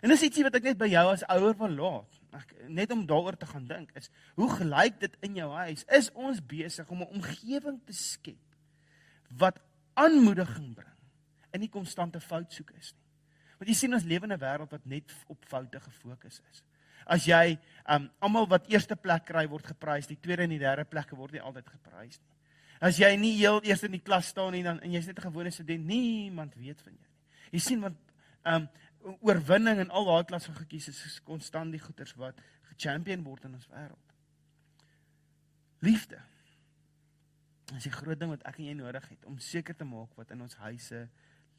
En 0.00 0.12
dis 0.12 0.22
ietsie 0.22 0.44
wat 0.44 0.54
ek 0.54 0.62
net 0.62 0.78
by 0.78 0.86
jou 0.86 1.04
as 1.12 1.24
ouer 1.32 1.56
wil 1.56 1.70
laat. 1.70 2.18
Ek 2.36 2.52
net 2.68 2.90
om 2.92 3.06
daaroor 3.06 3.36
te 3.36 3.46
gaan 3.46 3.66
dink 3.66 3.90
is 3.96 4.10
hoe 4.34 4.50
gelyk 4.50 5.00
dit 5.00 5.16
in 5.20 5.34
jou 5.34 5.48
huis? 5.52 5.84
Is 5.88 6.10
ons 6.12 6.44
besig 6.44 6.90
om 6.90 7.02
'n 7.02 7.14
omgewing 7.20 7.80
te 7.84 7.92
skep 7.92 8.44
wat 9.28 9.60
aanmoediging 9.98 10.72
bring 10.74 10.96
in 11.56 11.64
die 11.64 11.72
konstante 11.72 12.20
fout 12.20 12.52
soek 12.52 12.72
is 12.76 12.92
nie. 12.92 13.06
Want 13.58 13.70
jy 13.72 13.74
sien 13.74 13.94
ons 13.96 14.06
lewe 14.06 14.28
in 14.28 14.32
'n 14.32 14.40
wêreld 14.40 14.70
wat 14.70 14.86
net 14.86 15.12
op 15.26 15.44
foute 15.44 15.80
gefokus 15.80 16.40
is. 16.50 16.62
As 17.06 17.24
jy 17.26 17.58
um 17.88 18.10
almal 18.20 18.46
wat 18.46 18.68
eerste 18.68 18.96
plek 18.96 19.24
kry 19.26 19.46
word 19.48 19.66
geprys, 19.66 20.06
die 20.06 20.20
tweede 20.20 20.42
en 20.42 20.50
die 20.50 20.58
derde 20.58 20.84
plekke 20.84 21.16
word 21.16 21.32
nie 21.32 21.40
altyd 21.40 21.66
geprys 21.66 22.18
nie. 22.20 22.36
As 22.80 22.98
jy 22.98 23.16
nie 23.16 23.36
heel 23.36 23.60
eers 23.64 23.82
in 23.82 23.92
die 23.92 24.04
klas 24.04 24.26
staan 24.26 24.52
nie 24.52 24.62
dan 24.62 24.80
en 24.80 24.92
jy's 24.92 25.06
net 25.06 25.18
'n 25.18 25.30
gewone 25.30 25.50
student, 25.50 25.84
niemand 25.84 26.54
weet 26.54 26.80
van 26.82 26.92
jou 26.92 27.02
nie. 27.02 27.50
Jy 27.52 27.58
sien 27.58 27.80
want 27.80 27.96
um 28.44 28.68
oorwinning 29.20 29.78
in 29.78 29.90
al 29.90 30.04
daai 30.04 30.24
klas 30.24 30.46
van 30.46 30.54
goedjies 30.54 30.88
is 30.88 31.20
konstant 31.24 31.72
die 31.72 31.80
goeters 31.80 32.14
wat 32.14 32.40
gechampion 32.70 33.24
word 33.24 33.44
in 33.44 33.54
ons 33.54 33.66
wêreld. 33.66 34.14
Liefde 35.80 36.20
Dis 37.68 37.84
die 37.84 37.92
groot 37.92 38.18
ding 38.18 38.30
wat 38.32 38.44
ek 38.48 38.58
en 38.58 38.70
jy 38.70 38.76
nodig 38.78 39.08
het 39.12 39.24
om 39.28 39.38
seker 39.38 39.76
te 39.76 39.84
maak 39.84 40.14
wat 40.16 40.30
in 40.30 40.40
ons 40.40 40.56
huise 40.62 41.08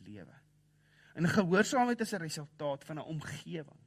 lewe. 0.06 0.38
En 1.20 1.28
gehoorsaamheid 1.28 2.02
is 2.02 2.14
'n 2.14 2.22
resultaat 2.22 2.84
van 2.84 3.00
'n 3.00 3.10
omgewing 3.14 3.82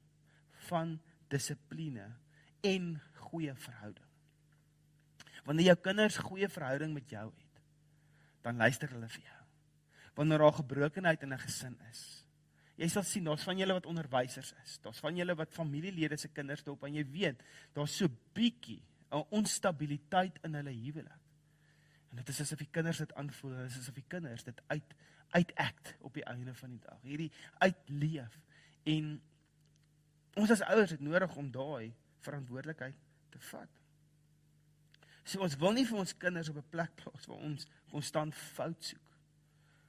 van 0.69 1.01
dissipline 1.29 2.13
en 2.61 3.01
goeie 3.15 3.55
verhouding. 3.55 4.07
Wanneer 5.45 5.65
jou 5.65 5.77
kinders 5.77 6.17
goeie 6.17 6.49
verhouding 6.49 6.93
met 6.95 7.11
jou 7.11 7.27
het, 7.27 7.63
dan 8.43 8.57
luister 8.57 8.91
hulle 8.91 9.09
vir 9.09 9.23
jou. 9.23 9.41
Wanneer 10.15 10.39
daar 10.39 10.53
gebrokenheid 10.53 11.23
in 11.23 11.33
'n 11.33 11.39
gesin 11.39 11.79
is, 11.91 12.27
jy 12.77 12.89
sal 12.89 13.03
sien 13.03 13.25
daar's 13.25 13.43
van 13.43 13.59
julle 13.59 13.73
wat 13.73 13.87
onderwysers 13.87 14.55
is. 14.65 14.79
Daar's 14.79 15.01
van 15.01 15.17
julle 15.17 15.35
wat 15.35 15.53
familielede 15.53 16.17
se 16.17 16.29
kinders 16.29 16.63
dop 16.63 16.85
en 16.85 16.95
jy 16.95 17.05
weet, 17.05 17.43
daar's 17.73 17.97
so 17.97 18.09
bietjie 18.35 18.83
'n 19.11 19.27
onstabiliteit 19.31 20.39
in 20.45 20.55
hulle 20.55 20.71
huwelik. 20.71 21.22
En 22.13 22.19
dit 22.21 22.29
is 22.29 22.41
asof 22.45 22.61
die 22.61 22.69
kinders 22.69 22.99
dit 23.01 23.13
aanvoel, 23.17 23.55
dit 23.57 23.71
is 23.71 23.79
asof 23.81 23.97
die 23.97 24.09
kinders 24.09 24.45
dit 24.45 24.63
uit 24.67 24.95
uitact 25.33 25.95
op 26.05 26.13
die 26.13 26.25
einde 26.29 26.53
van 26.55 26.75
die 26.75 26.81
dag. 26.85 26.99
Hierdie 27.01 27.31
uitleef 27.65 28.35
en 28.85 29.07
ons 30.37 30.51
as 30.53 30.61
ouers 30.67 30.91
het 30.93 31.01
nodig 31.01 31.37
om 31.41 31.47
daai 31.55 31.95
verantwoordelikheid 32.21 32.99
te 33.33 33.41
vat. 33.49 33.81
So 35.25 35.41
ons 35.41 35.57
wil 35.57 35.73
nie 35.73 35.87
vir 35.89 36.03
ons 36.03 36.13
kinders 36.21 36.51
op 36.53 36.59
'n 36.61 36.69
plek 36.75 36.93
plaas 37.01 37.25
waar 37.31 37.41
ons 37.49 37.65
konstant 37.89 38.35
fout 38.35 38.85
soek. 38.85 39.17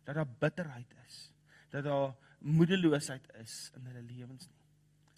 Dat 0.07 0.15
daar 0.15 0.31
bitterheid 0.39 0.95
is, 1.07 1.31
dat 1.69 1.83
daar 1.83 2.15
moedeloosheid 2.39 3.27
is 3.43 3.71
in 3.75 3.85
hulle 3.85 4.01
lewens 4.01 4.47
nie. 4.47 4.63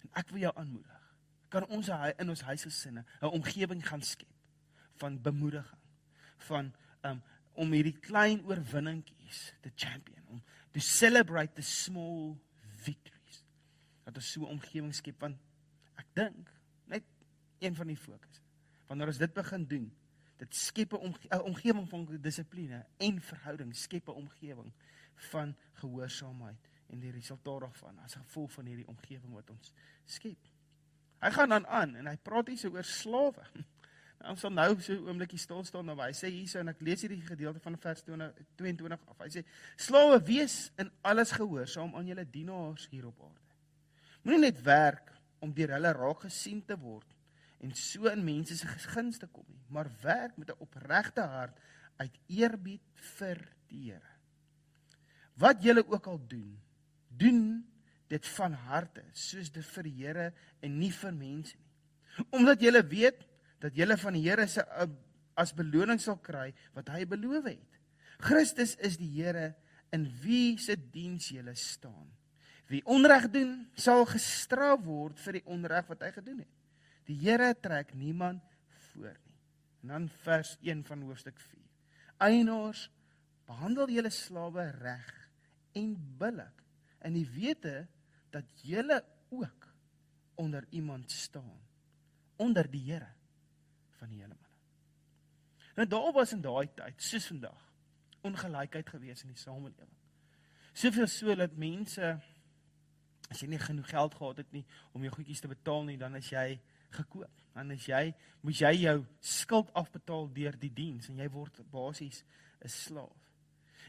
En 0.02 0.10
ek 0.12 0.28
wil 0.30 0.40
jou 0.40 0.52
aanmoedig. 0.56 1.14
Kan 1.48 1.66
ons 1.66 1.88
in 2.18 2.28
ons 2.28 2.42
huisgesinne 2.42 3.04
'n 3.20 3.26
omgewing 3.26 3.86
gaan 3.88 4.02
skep 4.02 4.34
van 4.96 5.22
bemoediging, 5.22 5.80
van 6.36 6.74
um, 7.10 7.22
om 7.56 7.72
hierdie 7.72 7.96
klein 8.04 8.42
oorwinningkies 8.44 9.52
te 9.64 9.72
champion, 9.74 10.22
om 10.28 10.42
to 10.72 10.80
celebrate 10.80 11.54
the 11.56 11.64
small 11.64 12.36
victories. 12.84 13.42
Dat 14.04 14.16
ons 14.20 14.32
so 14.32 14.40
'n 14.42 14.58
omgewing 14.58 14.94
skep 14.94 15.20
want 15.20 15.38
ek 15.96 16.06
dink 16.14 16.50
net 16.84 17.04
een 17.58 17.74
van 17.74 17.86
die 17.86 17.96
fokus. 17.96 18.42
Wanneer 18.86 19.06
ons 19.06 19.18
dit 19.18 19.32
begin 19.32 19.66
doen, 19.66 19.92
dit 20.36 20.54
skep 20.54 20.92
'n 20.92 20.96
omge 20.96 21.42
omgewing 21.42 21.88
van 21.88 22.18
dissipline 22.20 22.86
en 22.96 23.20
verhouding, 23.20 23.76
skep 23.76 24.08
'n 24.08 24.12
omgewing 24.12 24.72
van 25.14 25.56
gehoorsaamheid 25.72 26.68
en 26.86 27.00
die 27.00 27.10
resultaat 27.10 27.60
daarvan 27.60 27.98
as 27.98 28.14
gevolg 28.14 28.52
van 28.52 28.66
hierdie 28.66 28.86
omgewing 28.86 29.32
wat 29.32 29.50
ons 29.50 29.72
skep. 30.04 30.38
Hy 31.20 31.30
gaan 31.30 31.48
dan 31.48 31.66
aan 31.66 31.96
en 31.96 32.06
hy 32.06 32.16
praat 32.16 32.48
hier 32.48 32.58
so 32.58 32.70
oor 32.70 32.84
slawe. 32.84 33.46
Ons 34.24 34.40
sal 34.40 34.50
nou 34.50 34.80
so 34.80 34.92
'n 34.92 35.08
oombliekie 35.08 35.38
stil 35.38 35.64
staan 35.64 35.86
nou. 35.86 35.96
Hy 36.00 36.12
sê 36.12 36.30
hierso 36.30 36.58
en 36.58 36.68
ek 36.68 36.80
lees 36.80 37.00
hierdie 37.00 37.20
gedeelte 37.20 37.60
van 37.60 37.76
vers 37.78 38.02
20, 38.02 38.32
22 38.56 39.00
af. 39.08 39.18
Hy 39.18 39.28
sê: 39.28 39.44
"Slawe, 39.76 40.20
wees 40.24 40.72
in 40.78 40.90
alles 41.02 41.32
gehoorsaam 41.32 41.94
aan 41.94 42.06
julle 42.06 42.30
dienaars 42.30 42.88
hier 42.90 43.06
op 43.06 43.20
aarde. 43.20 43.54
Moenie 44.22 44.40
net 44.40 44.62
werk 44.62 45.12
om 45.38 45.52
deur 45.52 45.68
hulle 45.68 45.92
raak 45.92 46.20
gesien 46.20 46.64
te 46.64 46.76
word 46.78 47.06
en 47.62 47.74
so 47.74 48.06
in 48.10 48.24
mense 48.24 48.56
se 48.56 48.66
guns 48.66 49.18
te 49.18 49.26
kom 49.26 49.44
nie, 49.48 49.64
maar 49.68 49.90
werk 50.02 50.36
met 50.36 50.50
'n 50.50 50.60
opregte 50.60 51.20
hart 51.20 51.58
uit 51.96 52.18
eerbied 52.28 52.82
vir 53.16 53.38
die 53.68 53.90
Here. 53.90 54.12
Wat 55.34 55.62
julle 55.62 55.84
ook 55.88 56.06
al 56.06 56.20
doen, 56.28 56.58
doen 57.08 57.66
dit 58.08 58.26
van 58.26 58.52
harte, 58.52 59.04
soos 59.12 59.50
dit 59.52 59.64
vir 59.64 59.82
die 59.82 59.96
Here 60.04 60.32
en 60.60 60.78
nie 60.78 60.92
vir 60.92 61.12
mense 61.12 61.56
nie. 61.56 62.26
Omdat 62.30 62.60
julle 62.60 62.82
weet 62.86 63.26
dat 63.62 63.76
julle 63.76 63.96
van 64.00 64.16
die 64.16 64.24
Here 64.26 64.46
se 64.50 64.64
uh, 64.64 64.88
as 65.36 65.54
beloning 65.56 66.00
sal 66.00 66.18
kry 66.24 66.50
wat 66.76 66.90
hy 66.94 67.04
beloof 67.08 67.48
het. 67.48 67.80
Christus 68.24 68.74
is 68.84 68.98
die 69.00 69.10
Here 69.18 69.54
in 69.94 70.06
wie 70.22 70.56
se 70.60 70.76
diens 70.76 71.30
julle 71.32 71.54
staan. 71.58 72.08
Wie 72.66 72.82
onreg 72.90 73.28
doen, 73.30 73.52
sal 73.78 74.04
gestraf 74.10 74.82
word 74.84 75.20
vir 75.22 75.38
die 75.38 75.46
onreg 75.54 75.86
wat 75.90 76.02
hy 76.02 76.10
gedoen 76.16 76.42
het. 76.42 76.54
Die 77.06 77.18
Here 77.20 77.52
trek 77.62 77.94
niemand 77.94 78.42
voor 78.90 79.14
nie. 79.14 79.36
En 79.84 79.92
dan 79.94 80.08
vers 80.24 80.56
1 80.64 80.82
van 80.88 81.04
hoofstuk 81.06 81.38
4. 81.38 81.60
Eienaars, 82.26 82.88
behandel 83.46 83.92
julle 83.94 84.10
slawe 84.10 84.64
reg 84.80 85.12
en 85.78 85.92
billik 86.18 86.64
in 87.06 87.14
die 87.14 87.28
wete 87.36 87.84
dat 88.34 88.48
julle 88.66 88.98
ook 89.30 89.68
onder 90.42 90.66
iemand 90.74 91.12
staan, 91.12 91.60
onder 92.42 92.66
die 92.72 92.82
Here 92.88 93.15
van 94.00 94.12
die 94.12 94.20
hele 94.20 94.34
manne. 94.34 94.44
Nou 95.76 95.86
daar 95.88 96.12
was 96.12 96.32
in 96.32 96.40
daai 96.40 96.68
tyd, 96.74 97.02
soos 97.02 97.26
vandag, 97.26 97.62
ongelykheid 98.24 98.88
gewees 98.88 99.22
in 99.22 99.34
die 99.34 99.40
samelewing. 99.40 99.92
Soveel 100.76 101.08
so 101.08 101.34
dat 101.34 101.56
mense 101.56 102.14
as 103.30 103.42
jy 103.42 103.48
nie 103.50 103.60
genoeg 103.60 103.88
geld 103.90 104.14
gehad 104.14 104.40
het 104.42 104.52
nie 104.54 104.64
om 104.94 105.04
jou 105.04 105.12
goedjies 105.16 105.42
te 105.42 105.50
betaal 105.50 105.84
nie, 105.88 105.98
dan 105.98 106.16
is 106.18 106.30
jy 106.30 106.60
gekoop. 106.94 107.42
Dan 107.56 107.72
is 107.72 107.86
jy 107.88 108.14
moet 108.44 108.60
jy 108.60 108.72
jou 108.84 108.96
skuld 109.24 109.72
afbetaal 109.76 110.28
deur 110.32 110.58
die 110.60 110.72
diens 110.72 111.08
en 111.10 111.20
jy 111.20 111.28
word 111.32 111.60
basies 111.72 112.24
'n 112.64 112.68
slaaf. 112.68 113.22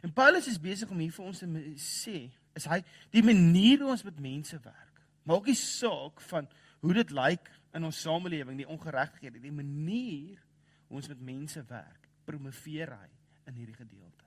En 0.01 0.13
Paulus 0.13 0.47
is 0.47 0.59
besig 0.61 0.89
om 0.89 0.99
hier 0.99 1.11
vir 1.11 1.25
ons 1.25 1.39
te 1.39 1.45
sê, 1.77 2.29
is 2.55 2.65
hy 2.65 2.83
die 3.11 3.23
manier 3.23 3.79
hoe 3.79 3.91
ons 3.91 4.03
met 4.03 4.19
mense 4.19 4.59
werk. 4.63 5.01
Maak 5.23 5.45
nie 5.45 5.55
saak 5.55 6.21
van 6.21 6.47
hoe 6.79 6.93
dit 6.93 7.11
lyk 7.11 7.51
in 7.77 7.87
ons 7.87 8.01
samelewing, 8.01 8.57
die 8.59 8.69
ongeregtighede, 8.69 9.41
die 9.43 9.53
manier 9.53 10.41
hoe 10.87 10.99
ons 10.99 11.09
met 11.11 11.21
mense 11.23 11.61
werk, 11.69 12.09
promoveer 12.27 12.93
hy 12.95 13.09
in 13.47 13.59
hierdie 13.59 13.77
gedeelte. 13.77 14.25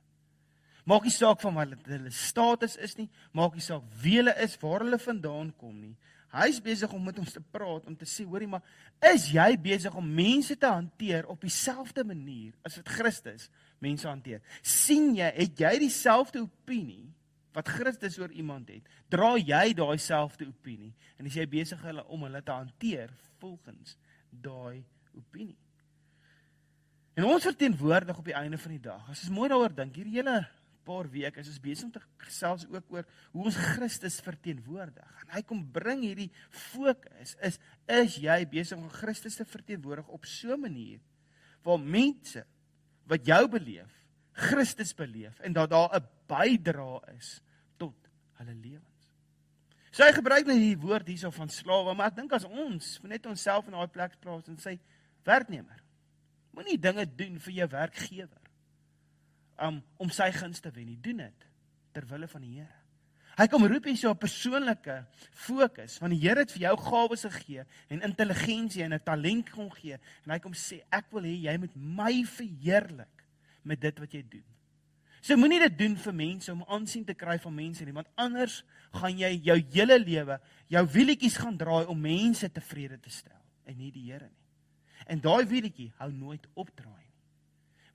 Maak 0.88 1.04
nie 1.06 1.12
saak 1.12 1.42
van 1.42 1.58
wat 1.58 1.90
hulle 1.90 2.12
status 2.14 2.78
is 2.80 2.96
nie, 2.98 3.10
maak 3.36 3.54
nie 3.54 3.64
saak 3.64 3.84
wie 4.00 4.16
hulle 4.18 4.34
is, 4.42 4.56
waar 4.62 4.84
hulle 4.84 4.98
vandaan 5.00 5.52
kom 5.60 5.76
nie. 5.76 5.94
Hy's 6.30 6.60
besig 6.62 6.92
om 6.94 7.02
met 7.04 7.18
ons 7.18 7.32
te 7.34 7.42
praat 7.42 7.86
om 7.90 7.96
te 7.98 8.06
sê, 8.06 8.24
hoorie 8.24 8.48
maar, 8.48 8.62
is 9.10 9.26
jy 9.34 9.48
besig 9.60 9.94
om 9.98 10.12
mense 10.14 10.54
te 10.56 10.70
hanteer 10.70 11.26
op 11.30 11.42
dieselfde 11.42 12.04
manier 12.06 12.54
as 12.66 12.78
wat 12.78 12.92
Christus 12.96 13.48
mense 13.82 14.06
hanteer? 14.08 14.42
sien 14.62 15.10
jy, 15.18 15.30
het 15.36 15.58
jy 15.58 15.72
dieselfde 15.82 16.44
opinie 16.44 17.08
wat 17.52 17.68
Christus 17.68 18.18
oor 18.18 18.30
iemand 18.30 18.68
het, 18.70 18.86
dra 19.10 19.34
jy 19.38 19.72
daai 19.74 19.98
selfde 19.98 20.46
opinie 20.46 20.92
en 21.18 21.26
as 21.26 21.34
jy 21.34 21.46
besig 21.50 21.82
is 21.84 22.04
om 22.06 22.22
hulle 22.22 22.42
te 22.42 22.54
hanteer 22.54 23.10
volgens 23.40 23.96
daai 24.30 24.84
opinie. 25.16 25.58
En 27.18 27.26
ons 27.26 27.44
verteenwoordig 27.44 28.18
op 28.18 28.24
die 28.24 28.36
einde 28.38 28.58
van 28.58 28.76
die 28.76 28.82
dag. 28.82 29.02
As 29.10 29.24
ons 29.26 29.34
mooi 29.34 29.48
daaroor 29.50 29.74
dink, 29.74 29.96
hierdie 29.98 30.20
hele 30.20 30.38
paar 30.86 31.08
weke 31.12 31.42
is 31.42 31.50
ons 31.50 31.60
besig 31.62 31.86
om 31.88 31.92
te 31.94 32.02
gesels 32.24 32.64
ook 32.70 32.94
oor 32.94 33.08
hoe 33.34 33.44
ons 33.50 33.58
Christus 33.74 34.20
verteenwoordig. 34.24 35.10
En 35.24 35.34
hy 35.34 35.42
kom 35.46 35.60
bring 35.74 36.04
hierdie 36.06 36.30
fokus 36.72 37.36
is 37.46 37.60
is 37.90 38.16
jy 38.22 38.38
besig 38.50 38.78
om 38.78 38.88
Christus 38.94 39.38
te 39.38 39.46
verteenwoordig 39.48 40.08
op 40.08 40.26
so 40.26 40.54
'n 40.54 40.60
manier 40.60 41.00
waar 41.62 41.78
mense 41.78 42.44
wat 43.06 43.26
jou 43.26 43.48
beleef 43.48 43.92
Christus 44.32 44.94
beleef 44.94 45.38
en 45.40 45.52
dat 45.52 45.70
daar 45.70 45.90
'n 45.94 46.08
bydra 46.30 47.00
is 47.16 47.38
tot 47.80 48.10
hulle 48.40 48.54
lewens. 48.54 48.86
So 49.90 50.06
hy 50.06 50.14
gebruik 50.14 50.46
net 50.46 50.60
hierdie 50.60 50.80
woord 50.80 51.08
hierso 51.10 51.32
van 51.34 51.50
slawe, 51.50 51.94
maar 51.98 52.12
ek 52.12 52.20
dink 52.20 52.34
as 52.36 52.46
ons 52.46 52.98
net 53.10 53.26
onsself 53.26 53.66
in 53.66 53.74
daai 53.74 53.90
plek 53.90 54.14
plaas 54.22 54.46
en 54.50 54.58
sê 54.62 54.76
werknemer, 55.26 55.82
moenie 56.54 56.78
dinge 56.78 57.06
doen 57.18 57.38
vir 57.42 57.56
jou 57.60 57.70
werkgewer 57.74 58.50
um, 59.60 59.80
om 59.98 60.12
sy 60.14 60.30
guns 60.34 60.62
te 60.62 60.70
wen 60.74 60.88
nie. 60.92 61.00
Doen 61.02 61.24
dit 61.26 61.48
ter 61.94 62.06
wille 62.10 62.28
van 62.30 62.44
die 62.46 62.60
Here. 62.60 62.76
Hy 63.38 63.46
kom 63.48 63.64
roep 63.64 63.86
hier 63.88 63.96
so 63.96 64.10
'n 64.10 64.20
persoonlike 64.20 64.96
fokus 65.32 65.98
want 66.00 66.12
die 66.12 66.20
Here 66.20 66.40
het 66.40 66.52
vir 66.52 66.68
jou 66.68 66.76
gawes 66.76 67.24
gegee 67.24 67.64
en 67.88 68.02
intelligensie 68.02 68.82
en 68.84 68.94
'n 68.94 69.02
talent 69.04 69.50
kon 69.50 69.70
gee 69.70 69.94
en 69.94 70.30
hy 70.30 70.38
kom 70.38 70.52
sê 70.52 70.82
ek 70.90 71.10
wil 71.12 71.22
hê 71.22 71.34
jy 71.46 71.56
moet 71.58 71.74
my 71.76 72.24
verheerlik 72.24 73.24
met 73.64 73.80
dit 73.80 73.98
wat 73.98 74.12
jy 74.12 74.22
doen. 74.22 74.44
So 75.20 75.36
moenie 75.36 75.60
dit 75.60 75.78
doen 75.78 75.96
vir 76.00 76.16
mense 76.16 76.52
om 76.52 76.62
aansien 76.64 77.04
te 77.04 77.14
kry 77.14 77.36
van 77.42 77.54
mense 77.54 77.84
nie, 77.84 77.94
want 77.96 78.08
anders 78.16 78.62
gaan 78.96 79.18
jy 79.18 79.34
jou 79.44 79.56
hele 79.74 79.98
lewe 80.00 80.38
jou 80.72 80.82
wielietjies 80.94 81.36
gaan 81.42 81.58
draai 81.60 81.84
om 81.90 82.00
mense 82.00 82.48
tevrede 82.52 82.96
te 83.02 83.12
stel 83.12 83.38
en 83.68 83.76
nie 83.76 83.90
die 83.92 84.06
Here 84.08 84.26
nie. 84.26 84.40
En 85.10 85.20
daai 85.20 85.44
wielietjie 85.46 85.90
hou 85.98 86.10
nooit 86.12 86.46
op 86.54 86.70
draai 86.76 87.04
nie. 87.04 87.10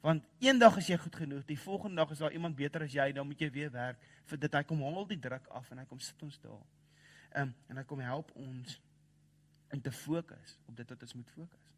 Want 0.05 0.25
eendag 0.43 0.77
as 0.77 0.89
jy 0.89 0.97
goed 1.01 1.15
genoeg, 1.17 1.45
die 1.47 1.59
volgende 1.59 1.97
dag 1.97 2.11
is 2.13 2.21
daar 2.21 2.33
iemand 2.35 2.55
beter 2.55 2.83
as 2.85 2.93
jy, 2.93 3.09
dan 3.15 3.25
moet 3.25 3.41
jy 3.41 3.49
weer 3.51 3.71
werk 3.73 4.01
vir 4.29 4.41
dit 4.41 4.57
hy 4.57 4.61
kom 4.67 4.83
haal 4.85 5.07
die 5.09 5.19
druk 5.21 5.47
af 5.49 5.71
en 5.71 5.81
hy 5.81 5.85
kom 5.89 6.01
sit 6.03 6.21
ons 6.25 6.37
daar. 6.43 6.61
Ehm 7.33 7.49
um, 7.49 7.55
en 7.69 7.81
hy 7.81 7.85
kom 7.89 8.03
help 8.05 8.29
ons 8.37 8.77
om 9.73 9.81
te 9.81 9.91
fokus 9.91 10.59
op 10.69 10.77
dit 10.77 10.93
wat 10.93 11.01
ons 11.01 11.15
moet 11.17 11.31
fokus. 11.33 11.73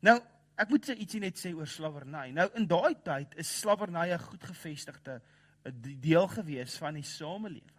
Nou, 0.00 0.16
ek 0.60 0.70
moet 0.72 0.86
sê 0.86 0.96
ietsie 1.00 1.20
net 1.22 1.38
sê 1.40 1.52
oor 1.56 1.68
slawerny. 1.68 2.30
Nou 2.36 2.46
in 2.58 2.66
daai 2.68 2.94
tyd 3.04 3.34
is 3.40 3.50
slawerny 3.60 4.10
'n 4.12 4.18
goed 4.18 4.44
gevestigde 4.44 5.20
eh, 5.64 5.72
deel 5.72 6.28
gewees 6.28 6.76
van 6.78 6.94
die 6.94 7.02
samelewing. 7.02 7.78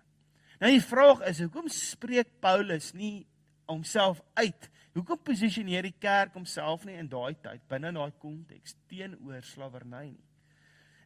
Nou 0.59 0.71
die 0.71 0.81
vraag 0.81 1.21
is, 1.29 1.39
hoekom 1.39 1.67
spreek 1.69 2.39
Paulus 2.39 2.93
nie 2.93 3.25
homself 3.65 4.21
uit? 4.33 4.69
Hoekom 4.93 5.17
posisioneer 5.23 5.83
die 5.83 5.97
kerk 6.00 6.33
homself 6.33 6.85
nie 6.85 6.97
in 6.97 7.09
daai 7.09 7.33
tyd 7.41 7.61
binne 7.67 7.91
daai 7.91 8.11
konteks 8.19 8.75
teenoor 8.88 9.41
slawerny 9.41 10.11
nie? 10.11 10.27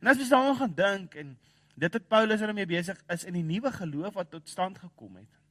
En 0.01 0.07
as 0.07 0.17
jy 0.17 0.29
daaraan 0.29 0.59
gaan 0.59 0.75
dink 0.75 1.15
en 1.15 1.37
dit 1.75 1.93
het 1.93 2.07
Paulus 2.07 2.39
daarmee 2.39 2.65
besig 2.65 2.99
is 3.09 3.23
in 3.23 3.33
die 3.33 3.43
nuwe 3.43 3.71
geloof 3.71 4.13
wat 4.13 4.31
tot 4.31 4.49
stand 4.49 4.77
gekom 4.77 5.15
het 5.15 5.44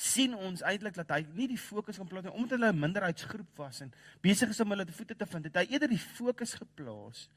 sien 0.00 0.34
ons 0.34 0.62
eintlik 0.64 0.96
dat 0.96 1.10
hy 1.12 1.20
nie 1.36 1.50
die 1.50 1.60
fokus 1.60 1.98
kan 2.00 2.08
plaas 2.08 2.24
nie 2.24 2.32
omdat 2.32 2.56
hulle 2.56 2.72
'n 2.72 2.80
minderheidsgroep 2.80 3.58
was 3.58 3.80
en 3.84 3.92
besig 4.22 4.48
is 4.48 4.60
om 4.60 4.70
hulle 4.70 4.84
te 4.84 4.96
voete 4.96 5.16
te 5.16 5.26
vind. 5.26 5.44
Het 5.44 5.56
hy 5.56 5.66
eerder 5.72 5.88
die 5.88 5.98
fokus 5.98 6.54
geplaas 6.54 7.28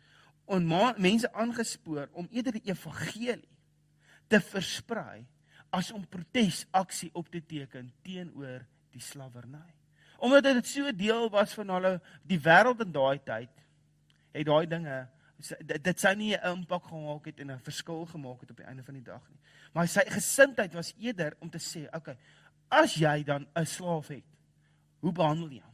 en 0.48 0.68
mense 0.98 1.34
aangespoor 1.34 2.10
om 2.14 2.28
eerder 2.32 2.54
die 2.54 2.70
evangelie 2.72 3.50
te 4.28 4.40
versprei 4.40 5.26
as 5.70 5.92
om 5.92 6.08
protesaksie 6.08 7.10
op 7.14 7.30
te 7.30 7.42
teken 7.42 7.92
teenoor 8.02 8.66
die 8.92 9.02
slawerny. 9.02 9.74
Omdat 10.18 10.44
dit 10.44 10.68
so 10.68 10.92
deel 10.92 11.30
was 11.30 11.54
van 11.54 11.70
hulle 11.70 12.02
die 12.24 12.40
wêreld 12.40 12.80
in 12.86 12.92
daai 12.92 13.20
tyd, 13.24 13.52
het 14.32 14.46
daai 14.46 14.68
dinge 14.68 15.10
dit 15.60 16.00
sou 16.00 16.16
nie 16.16 16.36
'n 16.36 16.58
impak 16.58 16.84
gemaak 16.88 17.26
het 17.26 17.40
en 17.40 17.52
'n 17.52 17.60
verskil 17.60 18.06
gemaak 18.06 18.42
het 18.42 18.52
op 18.52 18.58
die 18.58 18.66
einde 18.66 18.84
van 18.84 18.94
die 18.94 19.04
dag 19.04 19.30
nie. 19.30 19.40
Maar 19.74 19.88
sy 19.88 20.02
gesindheid 20.08 20.74
was 20.74 20.94
eerder 21.00 21.36
om 21.40 21.50
te 21.50 21.58
sê, 21.58 21.88
okay, 21.96 22.18
as 22.74 22.96
jy 22.98 23.24
dan 23.24 23.48
'n 23.56 23.66
slaaf 23.66 24.08
het, 24.08 24.26
hoe 25.00 25.12
behandel 25.12 25.50
jy 25.50 25.62
hom? 25.62 25.74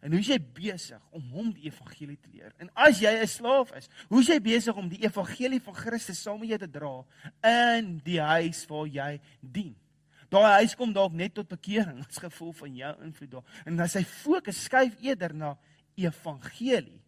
En 0.00 0.14
hoe 0.14 0.20
is 0.20 0.30
jy 0.32 0.38
besig 0.40 1.00
om 1.12 1.22
hom 1.34 1.52
die 1.52 1.68
evangelie 1.68 2.16
te 2.16 2.30
leer? 2.32 2.54
En 2.58 2.70
as 2.74 3.00
jy 3.00 3.10
'n 3.20 3.26
slaaf 3.28 3.72
is, 3.76 3.88
hoe 4.08 4.20
is 4.20 4.28
jy 4.28 4.40
besig 4.40 4.76
om 4.76 4.88
die 4.88 5.02
evangelie 5.04 5.60
van 5.60 5.74
Christus 5.74 6.22
saam 6.22 6.40
met 6.40 6.48
jou 6.48 6.58
te 6.58 6.70
dra 6.70 7.04
in 7.44 7.98
die 8.04 8.20
huis 8.20 8.66
waar 8.66 8.86
jy 8.86 9.20
dien? 9.40 9.76
Daai 10.30 10.62
huis 10.62 10.74
kom 10.74 10.92
dalk 10.92 11.12
net 11.12 11.34
tot 11.34 11.48
bekering 11.48 12.04
as 12.06 12.18
gevolg 12.22 12.56
van 12.56 12.74
jou 12.74 12.92
invloed 13.02 13.30
daar. 13.30 13.44
En 13.66 13.76
dan 13.76 13.88
sy 13.88 14.04
fokus 14.04 14.64
skuif 14.64 14.94
eerder 15.02 15.34
na 15.34 15.58
evangelie 15.96 17.02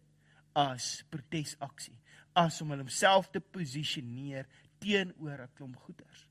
as 0.53 1.03
protesaksie, 1.09 1.97
as 2.35 2.61
om 2.61 2.71
homself 2.75 3.31
te 3.31 3.39
posisioneer 3.39 4.45
teenoor 4.79 5.41
'n 5.41 5.53
klomp 5.55 5.75
goeders. 5.77 6.27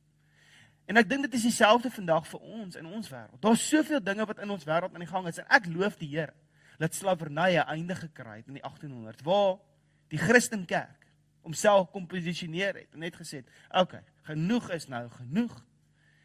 En 0.87 0.97
ek 0.97 1.09
dink 1.09 1.23
dit 1.23 1.35
is 1.35 1.43
dieselfde 1.43 1.91
vandag 1.91 2.27
vir 2.27 2.41
ons 2.41 2.77
in 2.77 2.87
ons 2.87 3.11
wêreld. 3.11 3.41
Daar's 3.41 3.69
soveel 3.69 4.03
dinge 4.03 4.27
wat 4.27 4.39
in 4.43 4.51
ons 4.51 4.65
wêreld 4.65 4.95
aan 4.95 5.05
die 5.05 5.11
gang 5.11 5.29
is 5.31 5.39
en 5.39 5.47
ek 5.49 5.69
loof 5.71 5.99
die 6.01 6.11
Here 6.17 6.35
dat 6.79 6.95
slawerny 6.95 7.59
'n 7.59 7.69
einde 7.69 7.95
gekry 7.95 8.37
het 8.37 8.49
in 8.49 8.59
die 8.59 8.65
1800 8.65 9.23
waar 9.23 9.59
die 10.09 10.19
Christenkerk 10.19 11.07
homself 11.43 11.91
kom 11.91 12.07
posisioneer 12.07 12.75
het 12.75 12.89
en 12.93 12.99
net 12.99 13.17
gesê 13.17 13.43
het, 13.43 13.47
"Oké, 13.71 13.81
okay, 13.81 14.03
genoeg 14.23 14.71
is 14.71 14.89
nou 14.89 15.09
genoeg." 15.11 15.65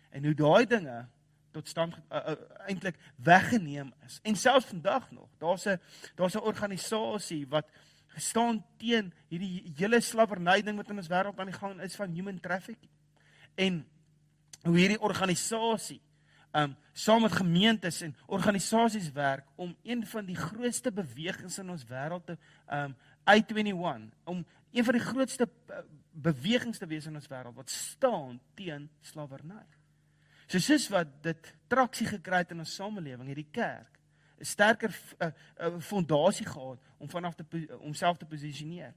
En 0.10 0.24
hoe 0.24 0.34
daai 0.34 0.66
dinge 0.66 1.08
tot 1.52 1.68
stand 1.68 1.96
uh, 2.12 2.18
uh, 2.18 2.36
eintlik 2.68 2.98
weggeneem 3.16 3.94
is. 4.06 4.20
En 4.24 4.36
selfs 4.36 4.66
vandag 4.66 5.12
nog, 5.12 5.30
daar's 5.38 5.66
'n 5.66 5.80
daar's 6.16 6.36
'n 6.36 6.46
organisasie 6.52 7.48
wat 7.48 7.70
gestaan 8.08 8.65
teen 8.78 9.13
hierdie 9.28 9.74
hele 9.76 10.00
slawerny 10.02 10.62
ding 10.62 10.78
wat 10.78 10.89
in 10.89 10.98
ons 10.98 11.08
wêreld 11.08 11.39
aan 11.39 11.52
die 11.52 11.60
gang 11.60 11.82
is 11.82 11.96
van 11.96 12.12
human 12.12 12.39
trafficking. 12.39 12.91
En 13.56 13.88
hoe 14.67 14.77
hierdie 14.77 15.01
organisasie 15.01 16.01
um 16.58 16.75
saam 16.97 17.21
met 17.21 17.36
gemeentes 17.38 18.01
en 18.01 18.15
organisasies 18.25 19.12
werk 19.13 19.45
om 19.56 19.75
een 19.84 20.06
van 20.08 20.25
die 20.25 20.36
grootste 20.36 20.91
bewegings 20.91 21.60
in 21.62 21.69
ons 21.69 21.86
wêreld 21.89 22.25
te 22.25 22.38
um 22.73 22.95
I21 23.27 24.08
om 24.23 24.45
een 24.71 24.84
van 24.84 24.95
die 24.95 25.03
grootste 25.03 25.49
uh, 25.69 25.82
bewegings 26.12 26.77
te 26.77 26.88
wees 26.88 27.06
in 27.06 27.15
ons 27.15 27.27
wêreld 27.30 27.56
wat 27.56 27.69
staan 27.69 28.39
teen 28.56 28.89
slawerny. 29.01 29.65
So 30.47 30.60
soos 30.63 30.88
wat 30.89 31.12
dit 31.23 31.53
traksie 31.67 32.08
gekry 32.08 32.41
het 32.45 32.53
in 32.56 32.63
ons 32.63 32.75
samelewing, 32.80 33.27
hierdie 33.27 33.51
kerk 33.51 33.97
'n 34.38 34.45
sterker 34.45 34.93
uh, 34.93 35.27
uh, 35.27 35.80
fondasie 35.80 36.45
gehad 36.45 36.80
om 36.97 37.10
vanaf 37.10 37.36
te 37.36 37.45
homself 37.82 38.17
te 38.17 38.25
posisioneer. 38.25 38.93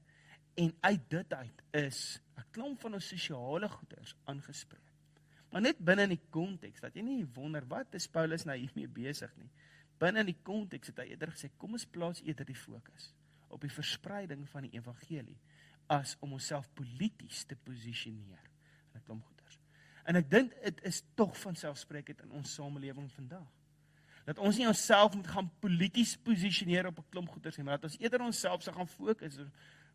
En 0.55 0.75
uit 0.81 1.01
dit 1.09 1.33
uit 1.33 1.63
is 1.71 2.21
'n 2.37 2.45
klomp 2.51 2.81
van 2.81 2.95
ons 2.95 3.09
sosiale 3.09 3.69
goeders 3.69 4.15
aangespreek. 4.25 4.90
Maar 5.51 5.65
net 5.65 5.79
binne 5.83 6.07
in 6.07 6.15
die 6.15 6.27
konteks 6.31 6.81
dat 6.81 6.95
jy 6.95 7.03
nie 7.03 7.25
wonder 7.35 7.67
wat 7.71 7.95
is 7.99 8.09
Paulus 8.09 8.47
nou 8.47 8.57
hiermee 8.57 8.89
besig 8.89 9.33
nie. 9.37 9.51
Binne 9.99 10.23
in 10.23 10.31
die 10.31 10.39
konteks 10.47 10.93
het 10.93 11.03
hy 11.03 11.11
eerder 11.11 11.33
gesê 11.35 11.51
kom 11.59 11.75
ons 11.77 11.87
plaas 11.87 12.23
eerder 12.23 12.47
die 12.49 12.59
fokus 12.59 13.11
op 13.51 13.65
die 13.67 13.73
verspreiding 13.73 14.45
van 14.49 14.63
die 14.63 14.77
evangelie 14.79 15.39
as 15.91 16.15
om 16.23 16.37
onsself 16.37 16.69
polities 16.79 17.43
te 17.51 17.57
posisioneer 17.57 18.47
in 18.95 19.01
'n 19.01 19.05
klomp 19.05 19.25
goeders. 19.25 19.59
En 20.05 20.17
ek 20.17 20.31
dink 20.31 20.55
dit 20.63 20.85
is 20.85 21.03
tog 21.15 21.37
van 21.41 21.55
selfspreekend 21.55 22.23
in 22.23 22.31
ons 22.31 22.55
samelewing 22.55 23.11
vandag. 23.13 23.49
Dat 24.25 24.39
ons 24.39 24.57
nie 24.57 24.67
onsself 24.67 25.15
moet 25.15 25.27
gaan 25.27 25.51
polities 25.59 26.17
posisioneer 26.17 26.87
op 26.87 26.99
'n 26.99 27.09
klomp 27.11 27.29
goeders 27.29 27.57
nie, 27.57 27.65
maar 27.65 27.81
dat 27.81 27.91
ons 27.91 27.99
eerder 27.99 28.21
onsself 28.21 28.63
sou 28.63 28.77
gaan 28.77 28.89
fokus 28.89 29.39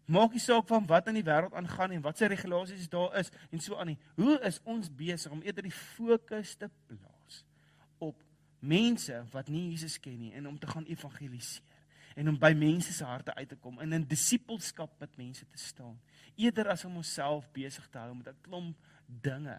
Maak 0.06 0.36
nie 0.36 0.42
saak 0.44 0.68
van 0.70 0.86
wat 0.86 1.08
in 1.08 1.18
die 1.18 1.26
wêreld 1.26 1.54
aangaan 1.58 1.96
en 1.96 2.02
wat 2.06 2.18
se 2.18 2.30
regulasies 2.30 2.90
daar 2.90 3.16
is 3.18 3.32
en 3.50 3.60
so 3.60 3.78
aan 3.78 3.94
nie. 3.94 3.98
Hoe 4.16 4.40
is 4.46 4.60
ons 4.64 4.90
besig 4.94 5.32
om 5.32 5.42
eerder 5.42 5.66
die 5.66 5.74
fokus 5.74 6.56
te 6.56 6.70
plaas 6.88 7.42
op 7.98 8.22
mense 8.60 9.24
wat 9.32 9.50
nie 9.50 9.70
Jesus 9.72 9.98
ken 10.00 10.20
nie 10.20 10.34
en 10.34 10.48
om 10.48 10.60
te 10.60 10.68
gaan 10.68 10.86
evangeliseer 10.86 11.74
en 12.16 12.30
om 12.32 12.38
by 12.40 12.54
mense 12.56 12.94
se 12.96 13.04
harte 13.04 13.34
uit 13.36 13.50
te 13.50 13.58
kom 13.60 13.80
en 13.84 13.94
in 13.98 14.06
disippelskap 14.08 14.94
met 15.00 15.18
mense 15.20 15.46
te 15.52 15.60
staan. 15.60 15.98
Eerder 16.36 16.70
as 16.72 16.86
om 16.88 17.02
onsself 17.02 17.50
besig 17.56 17.88
te 17.92 18.00
hou 18.00 18.14
met 18.16 18.28
'n 18.28 18.42
klomp 18.42 18.78
dinge 19.06 19.58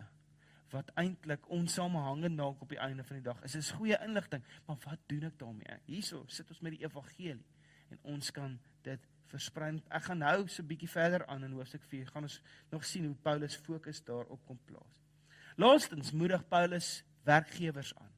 wat 0.71 0.91
eintlik 0.95 1.49
onsamehangend 1.53 2.39
dalk 2.39 2.63
op 2.63 2.69
die 2.69 2.81
einde 2.83 3.05
van 3.05 3.17
die 3.17 3.25
dag 3.25 3.43
is. 3.43 3.55
Is 3.55 3.71
goeie 3.71 3.99
inligting, 4.03 4.43
maar 4.67 4.77
wat 4.85 4.99
doen 5.07 5.29
ek 5.29 5.39
daarmee? 5.39 5.79
Hierso 5.85 6.25
sit 6.27 6.51
ons 6.51 6.61
met 6.61 6.73
die 6.73 6.85
evangelie 6.85 7.45
en 7.91 7.99
ons 8.03 8.31
kan 8.31 8.59
dit 8.83 9.01
versprei. 9.33 9.73
Ek 9.89 10.09
gaan 10.09 10.19
nou 10.19 10.49
so 10.49 10.63
'n 10.63 10.67
bietjie 10.67 10.89
verder 10.89 11.27
aan 11.27 11.45
in 11.45 11.53
hoofstuk 11.53 11.83
4 11.83 12.07
gaan 12.07 12.23
ons 12.23 12.41
nog 12.71 12.85
sien 12.85 13.05
hoe 13.05 13.15
Paulus 13.15 13.57
fokus 13.57 14.03
daarop 14.05 14.41
kom 14.47 14.59
plaas. 14.65 15.03
Laastens 15.57 16.13
moedig 16.13 16.49
Paulus 16.49 17.05
werkgewers 17.25 17.95
aan 17.95 18.15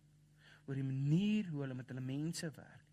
oor 0.66 0.75
die 0.75 0.85
manier 0.85 1.47
hoe 1.49 1.62
hulle 1.62 1.75
met 1.75 1.88
hulle 1.88 2.05
mense 2.05 2.51
werk. 2.51 2.87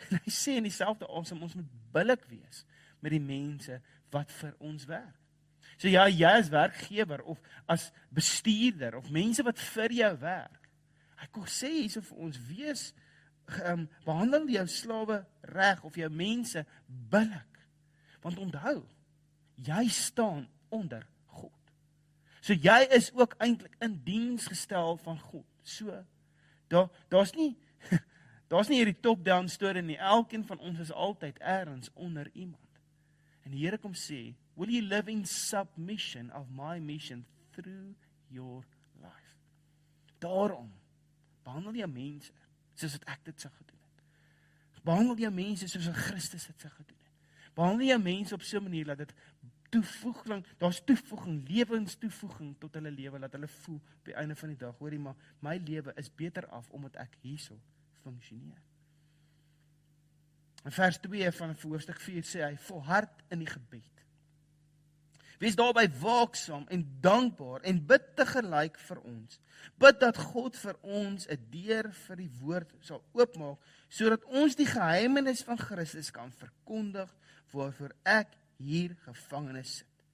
En 0.10 0.20
hy 0.24 0.32
sê 0.32 0.56
in 0.56 0.64
dieselfde 0.64 1.06
asem 1.06 1.42
ons 1.42 1.54
moet 1.54 1.72
billik 1.92 2.24
wees 2.30 2.64
met 3.00 3.12
die 3.12 3.20
mense 3.20 3.80
wat 4.10 4.32
vir 4.32 4.54
ons 4.58 4.86
werk. 4.88 5.18
So 5.76 5.88
ja, 5.88 6.06
jy 6.08 6.28
as 6.28 6.48
werkgewer 6.52 7.22
of 7.22 7.40
as 7.68 7.90
bestuurder 8.12 8.96
of 8.96 9.10
mense 9.10 9.44
wat 9.44 9.58
vir 9.58 9.92
jou 9.92 10.10
werk. 10.20 10.68
Hy 11.20 11.28
kom 11.32 11.46
sê 11.48 11.70
hierso 11.82 12.00
vir 12.00 12.24
ons 12.26 12.40
wees 12.48 12.90
um, 13.64 13.86
behandel 14.06 14.48
jou 14.48 14.66
slawe 14.68 15.20
reg 15.52 15.84
of 15.84 15.96
jou 15.96 16.08
mense 16.12 16.64
billik. 16.88 17.49
Want 18.20 18.38
onthou, 18.38 18.82
jy 19.54 19.88
staan 19.88 20.48
onder 20.68 21.06
God. 21.26 21.72
So 22.40 22.56
jy 22.56 22.86
is 22.96 23.10
ook 23.12 23.34
eintlik 23.38 23.76
in 23.80 24.00
diens 24.04 24.46
gestel 24.46 24.96
van 25.04 25.18
God. 25.18 25.46
So 25.62 26.04
daar 26.68 26.88
daar's 27.08 27.32
nie 27.36 27.56
daar's 28.52 28.68
nie 28.68 28.80
hierdie 28.80 29.00
top-down 29.00 29.48
storie 29.48 29.82
nie. 29.82 29.98
Elkeen 29.98 30.44
van 30.46 30.58
ons 30.58 30.78
is 30.78 30.92
altyd 30.92 31.38
ergens 31.38 31.90
onder 31.94 32.30
iemand. 32.32 32.68
En 33.44 33.52
die 33.54 33.64
Here 33.64 33.78
kom 33.78 33.94
sê, 33.94 34.34
"Will 34.54 34.70
you 34.70 34.82
live 34.82 35.10
in 35.10 35.24
submission 35.26 36.32
of 36.34 36.48
my 36.50 36.78
mission 36.78 37.26
through 37.50 37.94
your 38.28 38.64
life?" 39.00 39.36
Daarom 40.18 40.72
behandel 41.42 41.74
jy 41.74 41.86
mense 41.86 42.32
soos 42.74 42.92
wat 42.92 43.04
ek 43.04 43.24
dit 43.24 43.40
sou 43.40 43.52
gedoen 43.52 43.80
het. 43.80 44.04
Behandel 44.82 45.18
jy 45.18 45.30
mense 45.30 45.68
soos 45.68 45.88
Christus 45.92 46.46
dit 46.46 46.60
sou 46.60 46.70
gedoen 46.70 46.96
het. 46.96 46.99
Behandel 47.60 47.90
jy 47.90 47.98
mense 48.00 48.34
op 48.34 48.42
so 48.42 48.56
'n 48.58 48.62
manier 48.62 48.88
dat 48.88 48.98
dit 48.98 49.12
toevoeging, 49.70 50.44
daar's 50.58 50.80
toevoeging, 50.84 51.48
lewenstoevoeging 51.48 52.54
tot 52.58 52.74
hulle 52.74 52.90
lewe 52.90 53.18
dat 53.18 53.32
hulle 53.32 53.48
voel 53.48 53.76
op 53.76 54.04
die 54.08 54.14
einde 54.14 54.36
van 54.36 54.48
die 54.48 54.56
dag, 54.56 54.78
hoorie 54.78 54.98
maar, 54.98 55.14
my 55.38 55.60
lewe 55.64 55.92
is 55.94 56.14
beter 56.14 56.46
af 56.46 56.70
omdat 56.70 56.96
ek 56.96 57.16
hierso 57.20 57.60
funksioneer. 58.02 58.62
In 60.64 60.72
vers 60.72 60.98
2 60.98 61.30
van 61.32 61.54
hoofstuk 61.62 62.00
4 62.00 62.24
sê 62.24 62.42
hy 62.44 62.56
volhard 62.56 63.22
in 63.28 63.38
die 63.38 63.48
gebed. 63.48 64.04
Wees 65.40 65.56
daarby 65.56 65.86
waaksaam 66.00 66.66
en 66.68 66.82
dankbaar 67.00 67.62
en 67.64 67.78
bid 67.88 68.02
te 68.16 68.26
gelyk 68.28 68.76
vir 68.84 68.98
ons. 69.08 69.38
Bid 69.80 70.00
dat 70.02 70.18
God 70.20 70.56
vir 70.60 70.76
ons 70.82 71.26
'n 71.26 71.46
deur 71.50 71.86
vir 71.92 72.16
die 72.16 72.32
woord 72.40 72.74
sal 72.80 73.00
oopmaak 73.12 73.58
sodat 73.88 74.24
ons 74.24 74.54
die 74.56 74.68
geheimenis 74.68 75.42
van 75.42 75.58
Christus 75.58 76.10
kan 76.10 76.32
verkondig 76.32 77.08
waarvoor 77.52 77.92
ek 78.04 78.36
hier 78.58 78.96
gevangenes 79.06 79.76
sit. 79.76 80.04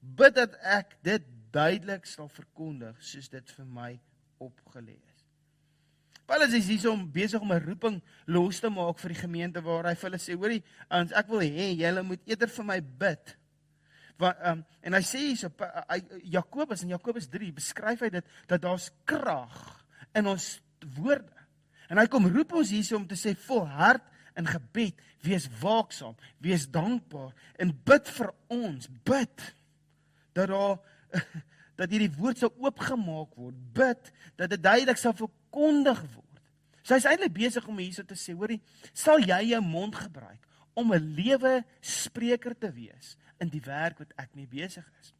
Bid 0.00 0.34
dat 0.34 0.56
ek 0.62 0.96
dit 1.02 1.22
duidelik 1.52 2.06
sal 2.06 2.28
verkondig 2.28 2.98
soos 2.98 3.28
dit 3.28 3.50
vir 3.50 3.64
my 3.64 4.00
opgelê 4.38 4.98
is. 4.98 5.24
Paulus 6.26 6.54
is 6.54 6.66
hier 6.66 6.90
om 6.90 7.12
besig 7.12 7.40
om 7.40 7.52
'n 7.52 7.66
roeping 7.66 8.02
los 8.26 8.60
te 8.60 8.68
maak 8.68 8.98
vir 8.98 9.08
die 9.08 9.22
gemeente 9.22 9.62
waar 9.62 9.84
hy 9.84 9.94
vir 9.94 10.10
hulle 10.10 10.18
sê: 10.18 10.34
"Hoorie, 10.34 10.64
ek 10.90 11.28
wil 11.28 11.40
hê 11.40 11.76
julle 11.76 12.02
moet 12.02 12.20
eerder 12.26 12.48
vir 12.48 12.64
my 12.64 12.80
bid." 12.80 13.41
Wat 14.22 14.42
um, 14.46 14.62
en 14.86 14.96
hy 14.96 15.02
sê 15.06 15.20
hierso 15.24 15.50
hy 15.90 15.98
Jakobus 16.34 16.84
in 16.84 16.94
Jakobus 16.94 17.28
3 17.32 17.50
beskryf 17.56 18.04
hy 18.04 18.10
dit 18.14 18.34
dat 18.50 18.62
daar's 18.62 18.90
krag 19.08 19.56
in 20.18 20.28
ons 20.30 20.54
woorde. 20.98 21.46
En 21.90 22.00
hy 22.00 22.06
kom 22.10 22.28
roep 22.30 22.54
ons 22.60 22.72
hierso 22.72 22.98
om 22.98 23.06
te 23.08 23.18
sê 23.18 23.34
volhard 23.48 24.04
in 24.38 24.48
gebed, 24.48 25.00
wees 25.22 25.46
waaksaam, 25.60 26.14
wees 26.42 26.64
dankbaar 26.72 27.32
en 27.60 27.72
bid 27.86 28.08
vir 28.16 28.30
ons, 28.52 28.88
bid 29.04 29.48
dat 30.36 30.48
daar 30.48 30.78
dat 31.80 31.90
hierdie 31.92 32.12
woord 32.14 32.40
sou 32.40 32.50
oopgemaak 32.62 33.34
word, 33.36 33.58
bid 33.74 34.12
dat 34.38 34.52
dit 34.52 34.62
duidelik 34.62 35.00
sal 35.00 35.16
verkondig 35.16 36.00
word. 36.14 36.40
So 36.82 36.94
hy's 36.94 37.06
eintlik 37.08 37.34
besig 37.34 37.66
om 37.68 37.80
hierso 37.80 38.04
te 38.06 38.16
sê, 38.18 38.34
hoorie, 38.36 38.60
sal 38.94 39.22
jy 39.22 39.40
jou 39.52 39.60
mond 39.64 39.96
gebruik 39.98 40.40
om 40.78 40.92
'n 40.92 41.14
lewe 41.18 41.64
spreker 41.80 42.54
te 42.56 42.70
wees 42.72 43.16
in 43.42 43.50
die 43.52 43.62
werk 43.64 43.98
wat 44.02 44.14
ek 44.20 44.34
mee 44.38 44.48
besig 44.50 44.86
is. 45.00 45.12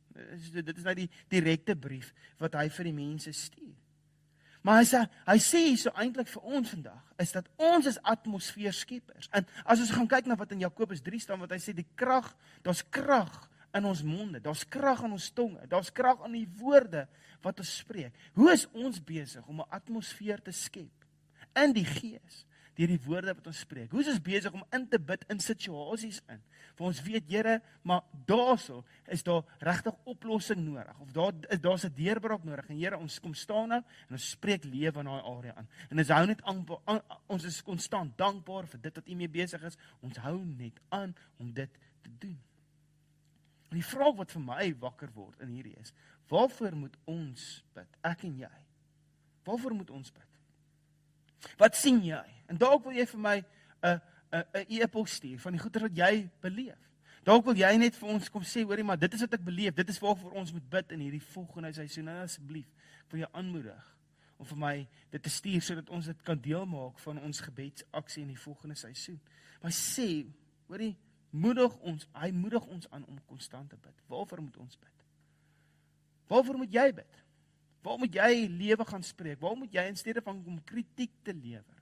Dit 0.52 0.76
is 0.76 0.84
nou 0.86 0.94
die 0.94 1.10
direkte 1.32 1.74
brief 1.78 2.12
wat 2.40 2.54
hy 2.60 2.68
vir 2.72 2.90
die 2.90 2.96
mense 2.96 3.32
stuur. 3.34 3.74
Maar 4.62 4.78
hy 4.78 4.84
sê 4.86 4.98
hy 5.26 5.38
sê 5.42 5.60
hierso 5.64 5.90
eintlik 5.98 6.28
vir 6.30 6.44
ons 6.54 6.70
vandag 6.70 7.22
is 7.22 7.32
dat 7.34 7.48
ons 7.58 7.88
is 7.90 7.98
atmosfeerskeppers. 8.06 9.30
En 9.34 9.46
as 9.64 9.82
ons 9.82 9.90
gaan 9.90 10.10
kyk 10.10 10.28
na 10.30 10.36
wat 10.38 10.54
in 10.54 10.62
Jakobus 10.62 11.02
3 11.02 11.22
staan 11.24 11.42
wat 11.42 11.54
hy 11.54 11.58
sê 11.62 11.74
die 11.74 11.88
krag, 11.98 12.28
daar's 12.62 12.84
krag 12.94 13.34
in 13.74 13.88
ons 13.88 14.04
monde, 14.06 14.38
daar's 14.44 14.62
krag 14.68 15.02
in 15.06 15.16
ons 15.16 15.30
tonge, 15.34 15.66
daar's 15.70 15.90
krag 15.94 16.22
in 16.28 16.36
die 16.36 16.48
woorde 16.60 17.08
wat 17.42 17.58
ons 17.58 17.74
spreek. 17.82 18.14
Hoe 18.38 18.52
is 18.52 18.68
ons 18.70 19.02
besig 19.02 19.46
om 19.50 19.60
'n 19.60 19.70
atmosfeer 19.70 20.38
te 20.38 20.52
skep 20.52 21.06
in 21.56 21.72
die 21.72 21.88
gees? 21.88 22.44
Deur 22.82 22.90
die 22.90 23.04
woorde 23.06 23.34
wat 23.36 23.46
ons 23.46 23.62
spreek. 23.62 23.92
Hoe 23.92 24.02
is 24.02 24.10
ons 24.10 24.22
besig 24.24 24.54
om 24.54 24.64
in 24.74 24.86
te 24.90 24.98
bid 24.98 25.22
in 25.30 25.40
situasies 25.42 26.20
in? 26.32 26.40
Vir 26.78 26.86
ons 26.88 27.02
weet 27.06 27.28
Here, 27.32 27.58
maar 27.86 28.02
daarso 28.28 28.82
is 29.12 29.22
daar 29.26 29.44
regtig 29.62 29.96
oplossing 30.10 30.60
nodig 30.64 30.98
of 31.00 31.12
daar 31.14 31.36
is 31.54 31.60
daar's 31.62 31.84
'n 31.84 31.94
deurbraak 31.94 32.44
nodig. 32.44 32.68
En 32.68 32.76
Here, 32.76 32.98
ons 32.98 33.20
kom 33.20 33.34
staan 33.34 33.68
nou 33.68 33.80
en 33.80 34.12
ons 34.12 34.30
spreek 34.30 34.64
lewe 34.64 34.98
in 34.98 35.06
daai 35.06 35.22
area 35.22 35.54
aan. 35.54 35.68
En 35.90 35.98
ons 35.98 36.08
hou 36.08 36.26
net 36.26 36.42
aan 36.42 36.66
ons 37.26 37.44
is 37.44 37.62
konstant 37.62 38.16
dankbaar 38.18 38.66
vir 38.66 38.80
dit 38.80 38.94
wat 38.94 39.08
U 39.08 39.14
mee 39.14 39.28
besig 39.28 39.62
is. 39.62 39.76
Ons 40.00 40.16
hou 40.16 40.44
net 40.44 40.80
aan 40.88 41.14
om 41.38 41.52
dit 41.52 41.70
te 42.02 42.10
doen. 42.18 42.38
En 43.70 43.76
die 43.76 43.84
vraag 43.84 44.16
wat 44.16 44.32
vir 44.32 44.42
my 44.42 44.74
wakker 44.78 45.12
word 45.14 45.40
in 45.40 45.48
hierdie 45.48 45.76
is, 45.80 45.92
waarvoor 46.28 46.74
moet 46.76 46.96
ons 47.04 47.64
bid? 47.74 47.88
Ek 48.02 48.22
en 48.24 48.36
jy. 48.38 48.56
Waarvoor 49.44 49.74
moet 49.74 49.90
ons 49.90 50.12
bid? 50.12 50.31
Wat 51.58 51.76
sien 51.76 52.00
jy? 52.04 52.22
En 52.50 52.58
dalk 52.60 52.84
wil 52.84 52.96
jy 52.96 53.06
vir 53.06 53.20
my 53.20 53.36
'n 53.82 54.00
'n 54.32 54.44
'n 54.54 54.66
e-pos 54.80 55.18
stuur 55.18 55.38
van 55.38 55.52
die 55.52 55.60
goeie 55.60 55.80
wat 55.80 55.96
jy 55.96 56.28
beleef. 56.40 56.90
Dalk 57.22 57.44
wil 57.44 57.54
jy 57.54 57.76
net 57.76 57.94
vir 57.96 58.08
ons 58.08 58.30
kom 58.30 58.42
sê, 58.42 58.64
hoorie, 58.64 58.84
maar 58.84 58.98
dit 58.98 59.14
is 59.14 59.20
wat 59.20 59.34
ek 59.34 59.44
beleef. 59.44 59.74
Dit 59.74 59.88
is 59.88 59.98
waarvoor 59.98 60.32
ons 60.32 60.52
moet 60.52 60.70
bid 60.70 60.92
in 60.92 61.00
hierdie 61.00 61.22
volgende 61.22 61.72
seisoen. 61.72 62.04
Nou 62.04 62.24
asseblief, 62.24 62.66
vir 63.12 63.18
jou 63.18 63.28
aanmoedig 63.32 63.88
om 64.42 64.46
vir 64.46 64.58
my 64.58 64.88
dit 65.10 65.22
te 65.22 65.30
stuur 65.30 65.62
sodat 65.62 65.90
ons 65.94 66.06
dit 66.06 66.22
kan 66.26 66.40
deel 66.42 66.66
maak 66.66 66.98
van 66.98 67.20
ons 67.22 67.40
gebedsaksie 67.40 68.24
in 68.24 68.32
die 68.32 68.42
volgende 68.42 68.74
seisoen. 68.74 69.20
Maar 69.62 69.74
sê, 69.76 70.26
hoorie, 70.66 70.96
moedig 71.30 71.76
ons, 71.86 72.08
hy 72.18 72.30
moedig 72.34 72.66
ons 72.66 72.90
aan 72.90 73.06
om 73.06 73.20
konstant 73.30 73.70
te 73.70 73.78
bid. 73.78 74.02
Waarvoor 74.10 74.42
moet 74.42 74.58
ons 74.64 74.78
bid? 74.80 75.06
Waarvoor 76.32 76.58
moet 76.64 76.74
jy 76.74 76.88
bid? 76.96 77.21
Waar 77.82 77.98
moet 77.98 78.14
jy 78.14 78.46
lewe 78.50 78.84
gaan 78.86 79.02
spreek? 79.02 79.40
Waar 79.42 79.56
moet 79.58 79.72
jy 79.74 79.86
in 79.90 79.96
steede 79.98 80.22
van 80.22 80.42
om 80.46 80.58
kritiek 80.64 81.14
te 81.26 81.34
lewer, 81.34 81.78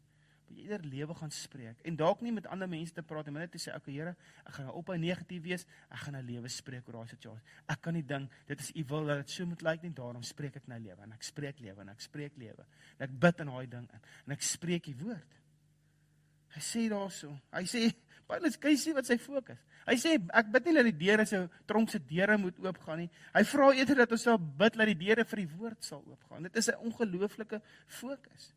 moet 0.49 0.57
jy 0.57 0.65
eerder 0.65 0.87
lewe 0.89 1.15
gaan 1.15 1.33
spreek 1.35 1.83
en 1.87 1.97
dalk 2.01 2.23
nie 2.25 2.33
met 2.33 2.49
ander 2.51 2.69
mense 2.69 2.95
te 2.97 3.05
praat 3.05 3.29
en 3.29 3.37
net 3.37 3.53
te 3.53 3.61
sê, 3.61 3.75
"Oké 3.77 3.93
Here, 3.93 4.17
ek 4.47 4.55
gaan 4.55 4.67
nou 4.67 4.77
op 4.77 4.89
hy 4.89 4.97
negatief 4.97 5.43
wees, 5.43 5.67
ek 5.91 5.99
gaan 5.99 6.15
nou 6.15 6.23
lewe 6.23 6.49
spreek 6.49 6.89
oor 6.89 6.95
daai 6.95 7.09
situasie. 7.09 7.45
Ek 7.69 7.81
kan 7.81 7.95
nie 7.95 8.03
dink 8.03 8.31
dit 8.47 8.61
is 8.61 8.73
u 8.75 8.85
wil 8.85 9.05
dat 9.07 9.17
dit 9.17 9.31
so 9.31 9.47
moet 9.47 9.63
lyk 9.63 9.83
nie, 9.83 9.91
daarom 9.91 10.23
spreek 10.23 10.57
ek 10.57 10.67
nou 10.67 10.79
lewe 10.79 11.03
en 11.03 11.13
ek 11.13 11.23
spreek 11.23 11.61
lewe 11.61 11.81
en 11.81 11.89
ek 11.89 12.01
spreek 12.01 12.37
lewe. 12.37 12.65
En 12.99 13.09
ek 13.09 13.21
bid 13.21 13.41
in 13.41 13.47
daai 13.47 13.67
ding 13.67 13.89
in 13.93 14.01
en 14.27 14.33
ek 14.33 14.43
spreek 14.43 14.85
die 14.85 14.97
woord." 14.97 15.41
Hy 16.49 16.61
sê 16.61 16.89
daarso. 16.89 17.39
Hy 17.53 17.63
sê 17.65 17.95
Paulus, 18.31 18.57
kyk 18.63 18.79
sien 18.79 18.95
wat 18.95 19.09
sy 19.09 19.17
fokus. 19.19 19.59
Hy 19.89 19.97
sê 19.99 20.15
ek 20.39 20.51
bid 20.55 20.69
nie 20.69 20.75
dat 20.77 20.87
die 20.87 20.99
deure 21.01 21.25
se 21.27 21.41
tronk 21.69 21.91
se 21.91 21.99
deure 22.07 22.37
moet 22.39 22.59
oopgaan 22.63 23.03
nie. 23.03 23.09
Hy 23.35 23.43
vra 23.51 23.71
eerder 23.75 24.05
dat 24.05 24.15
ons 24.15 24.27
sal 24.29 24.39
bid 24.39 24.77
dat 24.79 24.91
die 24.93 24.99
deure 25.01 25.25
vir 25.27 25.43
die 25.43 25.49
woord 25.59 25.87
sal 25.87 26.05
oopgaan. 26.05 26.47
Dit 26.47 26.61
is 26.63 26.71
'n 26.71 26.79
ongelooflike 26.87 27.61
fokus. 27.89 28.53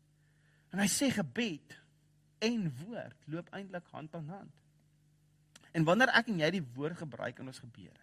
En 0.72 0.78
hy 0.78 0.86
sê 0.86 1.10
gebed 1.10 1.74
en 2.38 2.70
woord 2.86 3.18
loop 3.26 3.48
eintlik 3.50 3.86
hand 3.90 4.14
aan 4.14 4.28
hand. 4.28 4.54
En 5.72 5.84
wanneer 5.84 6.14
ek 6.14 6.28
en 6.28 6.38
jy 6.38 6.50
die 6.50 6.66
woord 6.74 6.98
gebruik 6.98 7.38
in 7.38 7.46
ons 7.46 7.58
gebede. 7.58 8.02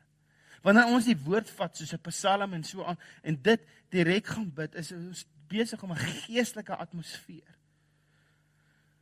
Wanneer 0.62 0.92
ons 0.92 1.06
die 1.06 1.18
woord 1.18 1.50
vat 1.50 1.78
soos 1.78 1.94
'n 1.94 2.02
psalm 2.10 2.54
en 2.54 2.64
so 2.64 2.84
aan 2.84 2.98
en 3.24 3.42
dit 3.42 3.62
direk 3.90 4.26
gaan 4.26 4.52
bid, 4.54 4.76
is 4.76 4.92
ons 4.92 5.26
besig 5.48 5.84
om 5.84 5.92
'n 5.92 5.96
geestelike 5.96 6.76
atmosfeer 6.76 7.61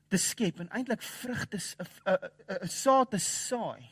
te 0.09 0.17
skep 0.17 0.59
en 0.59 0.69
eintlik 0.69 1.01
vrugte 1.01 1.57
'n 1.57 2.67
saad 2.67 3.09
te 3.11 3.17
saai 3.17 3.89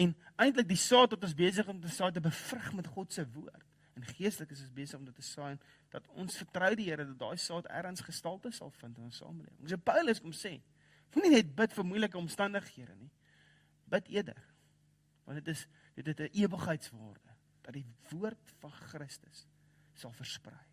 En 0.00 0.14
eintlik 0.40 0.68
die 0.70 0.80
saad 0.80 1.12
wat 1.14 1.26
ons 1.28 1.36
besig 1.36 1.68
om 1.68 1.80
te 1.80 1.90
saai 1.92 2.12
te 2.12 2.22
bevrug 2.24 2.72
met 2.78 2.88
God 2.94 3.12
se 3.12 3.26
woord. 3.34 3.66
En 3.98 4.06
geestelik 4.06 4.52
is 4.54 4.62
ons 4.64 4.72
besig 4.72 4.98
om 4.98 5.04
dit 5.04 5.14
te 5.14 5.26
saai 5.26 5.58
dat 5.92 6.06
ons 6.22 6.36
vertrou 6.40 6.70
die 6.78 6.86
Here 6.88 7.04
dat 7.04 7.18
daai 7.20 7.36
saad 7.40 7.68
ergens 7.68 8.04
gestalte 8.06 8.52
sal 8.54 8.70
vind 8.78 8.96
in 8.96 9.10
ons 9.10 9.18
samelewing. 9.20 9.68
So 9.68 9.76
Paulus 9.90 10.22
kom 10.22 10.32
sê, 10.36 10.54
moenie 11.14 11.34
net 11.34 11.50
bid 11.58 11.74
vir 11.76 11.88
moeilike 11.88 12.18
omstandighede 12.20 12.94
nie. 12.96 13.10
Bid 13.90 14.08
eerder. 14.14 14.40
Want 15.26 15.42
dit 15.42 15.52
is 15.52 15.66
dit 15.98 16.06
het 16.06 16.20
'n 16.20 16.38
ewigheidswaarde 16.38 17.34
dat 17.62 17.74
die 17.74 17.86
woord 18.08 18.54
van 18.60 18.72
Christus 18.72 19.46
sal 19.94 20.12
versprei. 20.12 20.64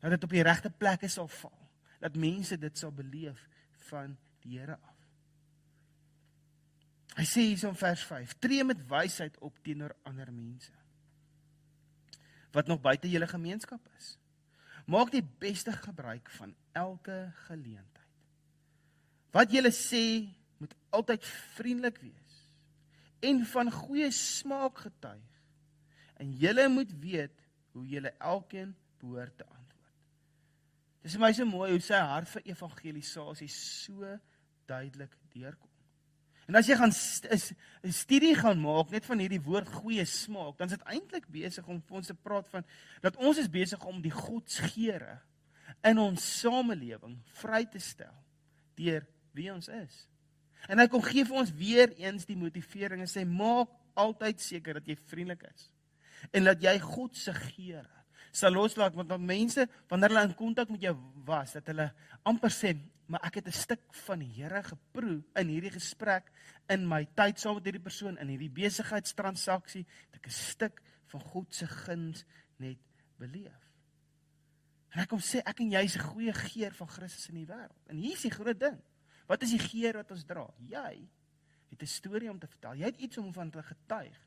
Dat 0.00 0.10
dit 0.10 0.24
op 0.24 0.30
die 0.30 0.42
regte 0.42 0.70
plekke 0.70 1.08
sal 1.08 1.28
val. 1.28 1.70
Dat 2.00 2.16
mense 2.16 2.58
dit 2.58 2.78
sal 2.78 2.92
beleef 2.92 3.48
van 3.88 4.16
die 4.44 4.58
Here 4.58 4.76
af. 4.78 4.96
Hy 7.18 7.24
sê 7.26 7.48
hier 7.48 7.64
in 7.66 7.78
vers 7.78 8.04
5: 8.06 8.36
"Tree 8.38 8.64
met 8.64 8.84
wysheid 8.88 9.38
op 9.42 9.58
teenoor 9.62 9.96
ander 10.06 10.32
mense 10.32 10.74
wat 12.50 12.66
nog 12.66 12.80
buite 12.80 13.10
julle 13.10 13.26
gemeenskap 13.28 13.80
is. 13.98 14.16
Maak 14.88 15.10
die 15.12 15.22
beste 15.22 15.72
gebruik 15.72 16.30
van 16.38 16.54
elke 16.72 17.32
geleentheid. 17.44 18.14
Wat 19.36 19.52
julle 19.52 19.70
sê 19.74 20.24
moet 20.58 20.74
altyd 20.90 21.26
vriendelik 21.58 22.00
wees 22.02 22.38
en 23.20 23.44
van 23.50 23.70
goeie 23.72 24.10
smaak 24.14 24.78
getuig. 24.78 25.36
En 26.22 26.32
julle 26.40 26.68
moet 26.68 26.92
weet 27.02 27.34
hoe 27.72 27.86
julle 27.86 28.14
elkeen 28.18 28.74
behoort 28.98 29.36
te 29.38 29.44
antwoord." 29.44 29.67
Dis 31.02 31.14
vir 31.14 31.22
my 31.22 31.32
so 31.32 31.46
mooi 31.48 31.70
hoe 31.72 31.82
sy 31.82 31.98
hart 32.02 32.30
vir 32.32 32.46
evangelisasie 32.54 33.50
so 33.52 34.18
duidelik 34.68 35.14
deurkom. 35.34 35.70
En 36.48 36.56
as 36.56 36.68
jy 36.68 36.76
gaan 36.80 36.92
'n 36.92 37.92
studie 37.92 38.34
gaan 38.34 38.60
maak 38.60 38.90
net 38.90 39.04
van 39.04 39.18
hierdie 39.18 39.42
woord 39.42 39.68
goeie 39.68 40.04
smaak, 40.04 40.56
dan 40.56 40.68
is 40.68 40.78
dit 40.78 40.86
eintlik 40.86 41.28
besig 41.28 41.66
om 41.68 41.80
vir 41.80 41.96
ons 41.96 42.06
te 42.06 42.14
praat 42.14 42.48
van 42.48 42.64
dat 43.02 43.16
ons 43.16 43.38
is 43.38 43.50
besig 43.50 43.84
om 43.84 44.00
die 44.02 44.10
godsgeure 44.10 45.20
in 45.84 45.98
ons 45.98 46.40
samelewing 46.40 47.18
vry 47.42 47.64
te 47.64 47.78
stel 47.78 48.16
deur 48.74 49.06
wie 49.32 49.52
ons 49.52 49.68
is. 49.68 50.08
En 50.68 50.78
hy 50.78 50.88
kom 50.88 51.02
gee 51.02 51.24
vir 51.24 51.36
ons 51.36 51.52
weer 51.52 51.92
eens 52.00 52.24
die 52.24 52.36
motivering 52.36 53.00
en 53.04 53.10
sê 53.10 53.26
maak 53.26 53.68
altyd 53.94 54.40
seker 54.40 54.80
dat 54.80 54.88
jy 54.88 54.96
vriendelik 54.96 55.44
is 55.54 55.70
en 56.32 56.48
dat 56.48 56.62
jy 56.62 56.78
God 56.82 57.16
se 57.16 57.32
geure 57.34 57.97
sal 58.32 58.52
loslaat 58.52 58.94
want 58.94 59.08
dan 59.08 59.24
mense 59.24 59.68
wanneer 59.88 60.08
hulle 60.08 60.28
in 60.28 60.34
kontak 60.34 60.68
met 60.68 60.80
jou 60.80 60.96
was 61.24 61.52
dat 61.52 61.66
hulle 61.66 61.92
amper 62.22 62.50
sê 62.50 62.74
maar 63.08 63.24
ek 63.24 63.40
het 63.40 63.46
'n 63.48 63.52
stuk 63.52 63.80
van 64.04 64.18
die 64.18 64.32
Here 64.36 64.62
geproe 64.62 65.22
in 65.34 65.48
hierdie 65.48 65.72
gesprek 65.72 66.30
in 66.68 66.86
my 66.86 67.06
tyd 67.14 67.40
saam 67.40 67.54
met 67.54 67.64
hierdie 67.64 67.82
persoon 67.82 68.18
in 68.18 68.28
hierdie 68.28 68.52
besigheidstransaksie 68.52 69.86
het 70.10 70.16
ek 70.16 70.26
'n 70.26 70.30
stuk 70.30 70.82
van 71.06 71.20
God 71.20 71.54
se 71.54 71.66
guns 71.66 72.24
net 72.56 72.78
beleef. 73.16 73.72
En 74.92 75.00
ek 75.00 75.08
kom 75.08 75.20
sê 75.20 75.40
ek 75.44 75.60
en 75.60 75.70
jy 75.70 75.82
is 75.84 75.96
'n 75.96 76.10
goeie 76.12 76.32
geur 76.32 76.74
van 76.74 76.88
Christus 76.88 77.28
in 77.28 77.34
die 77.34 77.46
wêreld. 77.46 77.86
En 77.88 77.96
hier 77.96 78.12
is 78.12 78.22
die 78.22 78.30
groot 78.30 78.60
ding. 78.60 78.78
Wat 79.26 79.42
is 79.42 79.50
die 79.50 79.58
geur 79.58 79.92
wat 79.92 80.10
ons 80.10 80.24
dra? 80.24 80.46
Jy 80.58 81.08
het 81.70 81.82
'n 81.82 81.86
storie 81.86 82.30
om 82.30 82.38
te 82.38 82.46
vertel. 82.46 82.74
Jy 82.74 82.84
het 82.84 82.96
iets 82.96 83.18
om 83.18 83.32
van 83.32 83.50
te 83.50 83.62
getuig 83.62 84.18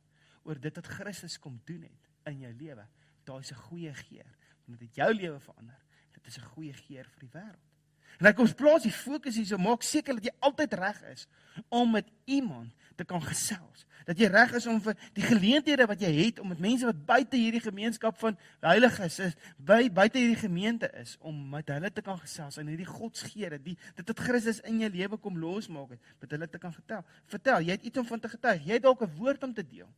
oor 0.44 0.60
dit 0.60 0.76
wat 0.76 0.88
Christus 0.88 1.40
kom 1.40 1.62
doen 1.66 1.82
het 1.82 2.10
in 2.26 2.40
jou 2.40 2.54
lewe. 2.54 2.88
Daai 3.24 3.42
'n 3.42 3.56
goeie 3.56 3.94
geur. 3.94 4.32
Want 4.66 4.80
dit 4.80 4.88
het 4.88 4.96
jou 4.96 5.14
lewe 5.14 5.40
verander. 5.40 5.80
Dit 6.12 6.28
is 6.28 6.38
'n 6.38 6.52
goeie 6.54 6.74
geur 6.74 7.06
vir 7.06 7.20
die 7.20 7.34
wêreld. 7.40 7.72
En 8.20 8.28
ek 8.30 8.36
kom 8.38 8.50
plaas 8.54 8.84
die 8.86 8.94
fokus 8.94 9.38
hier 9.40 9.48
so 9.50 9.58
maak 9.58 9.82
seker 9.82 10.20
dat 10.20 10.28
jy 10.30 10.34
altyd 10.46 10.76
reg 10.78 11.00
is 11.10 11.28
om 11.74 11.96
met 11.96 12.06
iemand 12.30 12.70
te 12.96 13.06
kan 13.08 13.22
gesels. 13.24 13.86
Dat 14.06 14.20
jy 14.20 14.28
reg 14.34 14.54
is 14.58 14.68
om 14.70 14.78
vir 14.84 14.98
die 15.18 15.26
geleenthede 15.26 15.88
wat 15.90 16.02
jy 16.04 16.12
het 16.18 16.42
om 16.42 16.52
met 16.52 16.62
mense 16.62 16.86
wat 16.86 17.00
buite 17.06 17.40
hierdie 17.40 17.64
gemeenskap 17.64 18.18
van 18.22 18.38
heiliges 18.62 19.20
is, 19.26 19.36
by 19.58 19.90
buite 19.90 20.22
hierdie 20.22 20.38
gemeente 20.42 20.90
is 21.02 21.16
om 21.20 21.38
met 21.50 21.70
hulle 21.74 21.90
te 21.94 22.04
kan 22.06 22.20
gesels 22.22 22.60
en 22.62 22.70
hierdie 22.70 22.90
godsgeere, 22.90 23.58
die 23.62 23.78
dit 23.98 24.14
wat 24.14 24.24
Christus 24.28 24.62
in 24.70 24.82
jou 24.84 24.92
lewe 24.94 25.18
kom 25.22 25.38
losmaak 25.42 25.96
het, 25.96 26.14
met 26.22 26.38
hulle 26.38 26.50
te 26.50 26.62
kan 26.62 26.74
vertel. 26.74 27.06
Vertel, 27.32 27.66
jy 27.66 27.78
het 27.78 27.90
iets 27.90 28.02
om 28.02 28.10
van 28.10 28.22
te 28.22 28.30
getuig. 28.30 28.66
Jy 28.66 28.80
het 28.80 28.86
dalk 28.86 29.02
'n 29.02 29.16
woord 29.18 29.44
om 29.50 29.54
te 29.54 29.66
deel. 29.66 29.90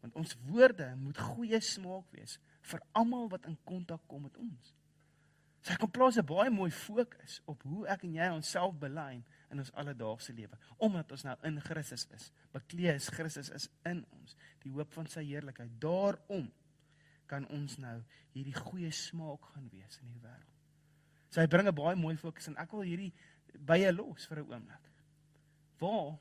Want 0.00 0.14
ons 0.14 0.36
woorde 0.46 0.94
moet 0.96 1.18
goeie 1.18 1.60
smaak 1.60 2.06
wees 2.14 2.38
vir 2.70 2.82
almal 2.98 3.28
wat 3.32 3.46
in 3.46 3.56
kontak 3.64 4.02
kom 4.10 4.26
met 4.26 4.36
ons. 4.42 4.74
So 5.66 5.74
ek 5.74 5.80
kom 5.82 5.90
plaas 5.90 6.18
'n 6.18 6.26
baie 6.26 6.50
mooi 6.50 6.70
fokus 6.70 7.40
op 7.44 7.62
hoe 7.62 7.86
ek 7.90 8.04
en 8.04 8.14
jy 8.14 8.28
onsself 8.30 8.76
belyn 8.78 9.24
in 9.50 9.58
ons 9.58 9.72
alledaagse 9.72 10.32
lewe 10.32 10.58
omdat 10.78 11.12
ons 11.12 11.24
nou 11.24 11.36
in 11.42 11.60
Christus 11.60 12.06
is. 12.14 12.30
Beklee 12.52 12.94
is 12.94 13.08
Christus 13.08 13.50
is 13.50 13.68
in 13.84 14.04
ons, 14.10 14.36
die 14.62 14.70
hoop 14.70 14.92
van 14.92 15.06
sy 15.06 15.24
heerlikheid. 15.24 15.70
Daarom 15.80 16.52
kan 17.26 17.48
ons 17.48 17.78
nou 17.82 18.02
hierdie 18.32 18.54
goeie 18.54 18.90
smaak 18.90 19.42
gaan 19.54 19.68
wees 19.72 19.98
in 20.02 20.12
die 20.12 20.22
wêreld. 20.22 20.54
So 21.30 21.40
hy 21.40 21.46
bring 21.46 21.66
'n 21.66 21.74
baie 21.74 21.96
mooi 21.96 22.16
fokus 22.16 22.48
en 22.48 22.56
ek 22.56 22.72
wil 22.72 22.86
hierdie 22.86 23.12
bye 23.58 23.92
los 23.92 24.26
vir 24.26 24.38
'n 24.38 24.52
oomblik. 24.52 24.90
Waar 25.80 26.18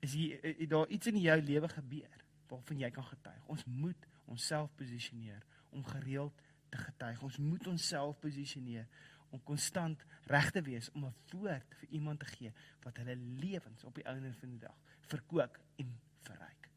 is 0.00 0.12
hier 0.12 0.68
daar 0.68 0.88
iets 0.88 1.06
in 1.06 1.20
jou 1.20 1.40
lewe 1.40 1.68
gebeur 1.68 2.24
waarvan 2.48 2.78
jy 2.78 2.90
kan 2.90 3.04
getuig? 3.04 3.48
Ons 3.48 3.64
moet 3.66 4.06
onsself 4.26 4.74
posisioneer 4.74 5.42
om 5.70 5.84
gereeld 5.84 6.42
te 6.68 6.78
getuig. 6.78 7.22
Ons 7.22 7.38
moet 7.38 7.66
onsself 7.66 8.18
posisioneer 8.18 8.86
om 9.30 9.42
konstant 9.42 10.02
reg 10.30 10.50
te 10.50 10.62
wees 10.62 10.90
om 10.92 11.04
'n 11.04 11.14
woord 11.30 11.74
vir 11.80 11.88
iemand 11.88 12.20
te 12.20 12.26
gee 12.26 12.52
wat 12.82 12.96
hulle 12.96 13.16
lewens 13.16 13.84
op 13.84 13.94
die 13.94 14.04
einde 14.04 14.32
van 14.32 14.50
die 14.50 14.58
dag 14.58 14.76
verkoop 15.00 15.58
en 15.76 15.98
verryk. 16.20 16.70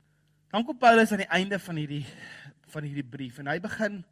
Dan 0.50 0.66
kom 0.66 0.78
Paulus 0.78 1.12
aan 1.12 1.24
die 1.24 1.34
einde 1.34 1.60
van 1.60 1.76
hierdie 1.76 2.06
van 2.74 2.84
hierdie 2.84 3.10
brief 3.10 3.38
en 3.38 3.48
hy 3.48 3.60
begin 3.60 4.04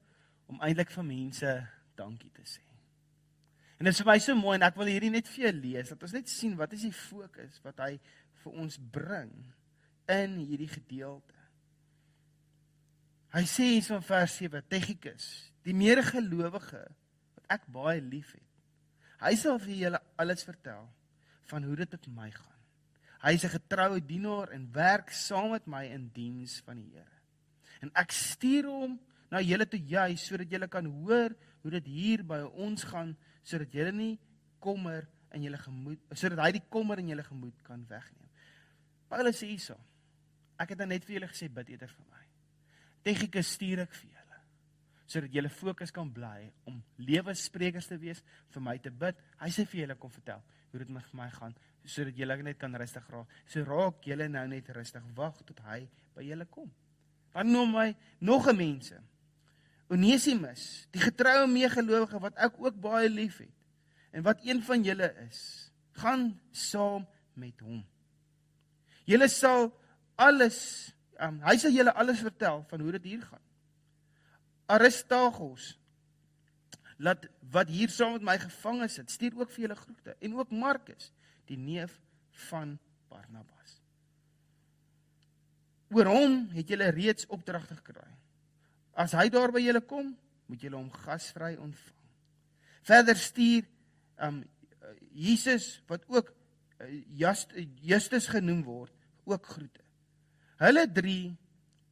om 0.46 0.62
eintlik 0.62 0.90
vir 0.90 1.06
mense 1.06 1.68
dankie 1.96 2.32
te 2.32 2.46
sê. 2.46 2.64
En 3.78 3.86
dit 3.86 3.94
is 3.94 4.02
vir 4.02 4.10
my 4.10 4.18
so 4.20 4.36
mooi 4.36 4.56
en 4.58 4.66
ek 4.66 4.78
wil 4.80 4.90
hierdie 4.90 5.14
net 5.14 5.28
vir 5.28 5.44
jou 5.44 5.54
lees 5.60 5.90
dat 5.94 6.04
ons 6.04 6.16
net 6.18 6.30
sien 6.30 6.56
wat 6.58 6.74
is 6.74 6.86
die 6.88 6.96
fokus 6.96 7.60
wat 7.66 7.78
hy 7.86 8.00
vir 8.44 8.54
ons 8.64 8.78
bring 8.78 9.34
in 10.10 10.38
hierdie 10.40 10.72
gedeelte. 10.72 11.37
Hy 13.38 13.44
sê 13.46 13.66
in 13.76 13.84
so 13.86 14.00
vers 14.02 14.34
7 14.40 14.64
Tychicus, 14.66 15.26
die 15.62 15.76
medegelowige 15.78 16.80
wat 17.38 17.52
ek 17.54 17.68
baie 17.70 18.00
liefhet. 18.02 18.42
Hy 19.22 19.34
sal 19.38 19.60
vir 19.62 19.76
julle 19.84 20.00
alles 20.18 20.42
vertel 20.46 20.88
van 21.52 21.68
hoe 21.68 21.76
dit 21.78 21.94
met 21.94 22.08
my 22.16 22.30
gaan. 22.34 22.64
Hy 23.22 23.34
is 23.38 23.46
'n 23.46 23.54
getroue 23.54 24.02
dienaar 24.02 24.50
en 24.58 24.72
werk 24.74 25.12
saam 25.12 25.52
met 25.52 25.68
my 25.68 25.86
in 25.86 26.10
diens 26.14 26.62
van 26.66 26.78
die 26.82 26.90
Here. 26.90 27.18
En 27.82 27.92
ek 27.94 28.12
stuur 28.12 28.66
hom 28.66 29.00
na 29.30 29.42
julle 29.42 29.66
toe 29.66 29.80
juis 29.80 30.26
sodat 30.26 30.50
julle 30.50 30.68
kan 30.68 30.86
hoor 30.86 31.36
hoe 31.62 31.72
dit 31.72 31.86
hier 31.86 32.24
by 32.24 32.42
ons 32.42 32.84
gaan 32.84 33.16
sodat 33.44 33.72
julle 33.72 33.92
nie 33.92 34.20
kommer 34.60 35.08
in 35.32 35.44
julle 35.44 35.58
gemoed 35.58 36.00
sodat 36.12 36.40
hy 36.40 36.52
die 36.52 36.68
kommer 36.70 36.98
in 36.98 37.10
julle 37.10 37.24
gemoed 37.24 37.62
kan 37.64 37.86
wegneem. 37.88 38.30
Paulus 39.08 39.38
sê 39.38 39.46
hierso. 39.46 39.78
Ek 40.58 40.70
het 40.70 40.88
net 40.88 41.06
vir 41.06 41.20
julle 41.20 41.30
gesê 41.30 41.50
bid 41.54 41.70
eerder 41.70 41.90
vir 41.90 42.06
my. 42.10 42.17
Tychicus 43.08 43.54
stuur 43.56 43.86
ek 43.86 43.94
vir 43.96 44.10
julle 44.12 44.40
sodat 45.08 45.32
jy 45.32 45.48
fokus 45.48 45.94
kan 45.96 46.10
bly 46.12 46.50
om 46.68 46.82
lewenssprekers 47.00 47.88
te 47.88 47.96
wees 48.02 48.20
vir 48.52 48.64
my 48.64 48.74
te 48.84 48.92
bid. 48.92 49.16
Hy 49.40 49.48
sê 49.56 49.64
vir 49.64 49.86
julle 49.86 49.96
kom 49.96 50.12
vertel 50.12 50.42
hoe 50.72 50.82
dit 50.82 50.90
met 50.92 51.14
my 51.16 51.30
gaan 51.32 51.56
sodat 51.88 52.18
julle 52.20 52.36
net 52.44 52.58
kan 52.60 52.76
rustig 52.76 53.06
raak. 53.08 53.30
So 53.48 53.64
raak 53.64 54.04
julle 54.04 54.28
nou 54.28 54.44
net 54.52 54.68
rustig 54.76 55.06
wag 55.16 55.40
tot 55.48 55.62
hy 55.70 55.86
by 56.18 56.26
julle 56.28 56.48
kom. 56.52 56.68
Dan 57.32 57.54
noem 57.54 57.72
my 57.72 57.88
nog 58.20 58.50
'n 58.52 58.58
mense. 58.58 59.00
Onesimus, 59.88 60.88
die 60.92 61.00
getroue 61.00 61.48
meegelowige 61.48 62.20
wat 62.20 62.36
ek 62.36 62.60
ook 62.60 62.76
baie 62.76 63.10
liefhet 63.10 63.54
en 64.12 64.24
wat 64.24 64.44
een 64.44 64.62
van 64.62 64.84
julle 64.84 65.14
is, 65.30 65.72
gaan 65.92 66.40
saam 66.52 67.08
met 67.36 67.60
hom. 67.62 67.86
Julle 69.06 69.28
sal 69.30 69.72
alles 70.16 70.92
um, 71.24 71.40
hy 71.46 71.58
sal 71.62 71.74
julle 71.74 71.94
alles 71.94 72.22
vertel 72.26 72.64
van 72.70 72.84
hoe 72.84 72.94
dit 72.98 73.12
hier 73.14 73.26
gaan. 73.26 73.44
Aristarchus 74.68 75.76
laat 76.98 77.28
wat 77.54 77.70
hier 77.70 77.92
saam 77.94 78.18
met 78.18 78.26
my 78.26 78.38
gevange 78.42 78.88
sit, 78.90 79.12
stuur 79.14 79.38
ook 79.38 79.52
vir 79.54 79.68
julle 79.68 79.80
groete 79.80 80.16
en 80.18 80.38
ook 80.38 80.52
Markus, 80.52 81.12
die 81.48 81.60
neef 81.60 82.00
van 82.50 82.78
Barnabas. 83.12 83.78
Oor 85.94 86.10
hom 86.12 86.40
het 86.56 86.74
julle 86.74 86.90
reeds 86.92 87.28
opdragte 87.32 87.78
gekry. 87.78 88.10
As 88.98 89.14
hy 89.16 89.30
daar 89.32 89.54
by 89.54 89.62
julle 89.62 89.84
kom, 89.86 90.10
moet 90.50 90.64
julle 90.64 90.80
hom 90.80 90.90
gasvry 91.06 91.54
ontvang. 91.56 91.96
Verder 92.88 93.20
stuur 93.20 93.68
um 94.28 94.42
Jesus 95.18 95.78
wat 95.90 96.06
ook 96.08 96.30
uh, 96.30 96.88
Just, 97.18 97.54
Justus 97.82 98.28
genoem 98.32 98.64
word, 98.64 98.94
ook 99.26 99.46
groete. 99.46 99.84
Hulle 100.58 100.88
3 100.90 101.36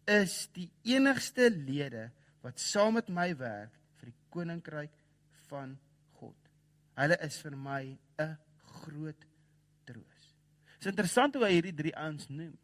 is 0.10 0.36
die 0.56 0.68
enigste 0.90 1.52
lede 1.54 2.08
wat 2.42 2.62
saam 2.62 2.98
met 2.98 3.12
my 3.14 3.28
werk 3.38 3.74
vir 4.00 4.10
die 4.10 4.18
koninkryk 4.34 4.96
van 5.52 5.76
God. 6.18 6.50
Hulle 6.98 7.18
is 7.28 7.38
vir 7.44 7.56
my 7.56 7.84
'n 8.18 8.38
groot 8.82 9.26
troos. 9.86 10.24
Dit 10.80 10.82
is 10.82 10.92
interessant 10.94 11.36
hoe 11.36 11.46
hy 11.46 11.52
hierdie 11.54 11.76
drie 11.76 11.94
ouens 11.94 12.28
noem. 12.30 12.58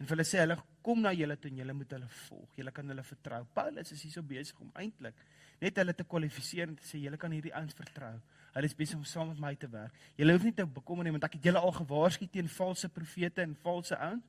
En 0.00 0.06
vir 0.06 0.16
hulle 0.16 0.26
sê 0.26 0.40
hulle 0.40 0.56
kom 0.82 1.00
na 1.00 1.12
julle 1.12 1.36
toe 1.36 1.50
en 1.50 1.56
julle 1.62 1.72
moet 1.72 1.90
hulle 1.92 2.08
volg. 2.08 2.56
Julle 2.56 2.72
kan 2.72 2.88
hulle 2.88 3.02
vertrou. 3.02 3.44
Paulus 3.54 3.92
is 3.92 4.02
hier 4.02 4.12
so 4.12 4.22
besig 4.22 4.60
om 4.60 4.72
eintlik 4.74 5.14
net 5.60 5.76
hulle 5.76 5.94
te 5.94 6.04
kwalifiseer 6.04 6.68
en 6.68 6.76
te 6.76 6.82
sê 6.82 6.98
julle 6.98 7.18
kan 7.18 7.30
hierdie 7.30 7.54
ouens 7.54 7.74
vertrou. 7.74 8.20
Hulle 8.54 8.66
is 8.66 8.74
besig 8.74 8.96
om 8.96 9.04
saam 9.04 9.28
met 9.28 9.38
my 9.38 9.54
te 9.54 9.68
werk. 9.70 9.94
Julle 10.16 10.32
hoef 10.32 10.42
nie 10.42 10.52
te 10.52 10.66
bekommer 10.66 11.04
nie 11.04 11.12
want 11.12 11.24
ek 11.24 11.34
het 11.34 11.44
julle 11.44 11.58
al 11.58 11.72
gewaarsku 11.72 12.26
teen 12.26 12.48
valse 12.48 12.88
profete 12.88 13.42
en 13.42 13.54
valse 13.62 13.94
ouens. 13.94 14.24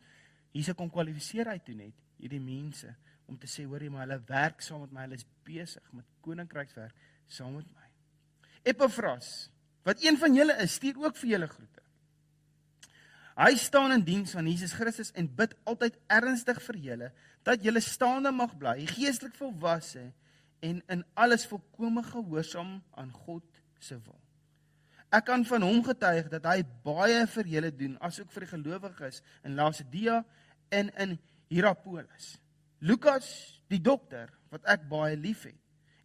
Hierse 0.52 0.76
kom 0.78 0.90
kwalifiseer 0.92 1.50
hy 1.52 1.60
toe 1.64 1.76
net 1.78 1.98
hierdie 2.22 2.42
mense 2.44 2.92
om 3.30 3.38
te 3.40 3.48
sê 3.50 3.64
hoorie 3.66 3.90
maar 3.90 4.06
hulle 4.06 4.20
werk 4.28 4.62
saam 4.64 4.84
met 4.84 4.94
my, 4.94 5.06
hulle 5.06 5.20
is 5.20 5.28
besig 5.48 5.86
met 5.96 6.08
koninkrykswerk 6.26 6.96
saam 7.32 7.56
met 7.56 7.70
my. 7.72 7.88
Epafras, 8.68 9.50
wat 9.88 10.04
een 10.04 10.20
van 10.22 10.36
julle 10.36 10.58
is, 10.62 10.76
stuur 10.78 11.00
ook 11.02 11.18
vir 11.22 11.36
julle 11.36 11.48
groete. 11.50 11.82
Hy 13.40 13.56
staan 13.58 13.96
in 13.96 14.04
diens 14.06 14.34
van 14.36 14.46
Jesus 14.46 14.74
Christus 14.76 15.14
en 15.18 15.30
bid 15.36 15.54
altyd 15.70 15.96
ernstig 16.12 16.60
vir 16.68 16.82
julle 16.88 17.12
dat 17.48 17.64
julle 17.64 17.82
staande 17.82 18.34
mag 18.36 18.52
bly, 18.60 18.76
geestelik 18.92 19.38
volwasse 19.40 20.12
en 20.62 20.82
in 20.94 21.06
alles 21.18 21.48
volkome 21.50 22.04
gehoorsaam 22.06 22.76
aan 23.00 23.14
God 23.24 23.48
se 23.80 23.96
wil. 23.96 24.20
Ek 25.12 25.26
kan 25.28 25.42
van 25.48 25.66
hom 25.66 25.82
getuig 25.84 26.30
dat 26.32 26.46
hy 26.48 26.62
baie 26.86 27.24
vir 27.34 27.50
julle 27.56 27.72
doen, 27.76 27.98
asook 28.00 28.30
vir 28.32 28.46
die 28.46 28.52
gelowiges 28.54 29.20
in 29.48 29.58
Laodicea 29.58 30.22
en 30.71 30.91
in 31.03 31.17
Hierapolis. 31.51 32.36
Lukas, 32.81 33.27
die 33.69 33.81
dokter 33.84 34.31
wat 34.51 34.65
ek 34.71 34.88
baie 34.89 35.17
liefhet, 35.19 35.60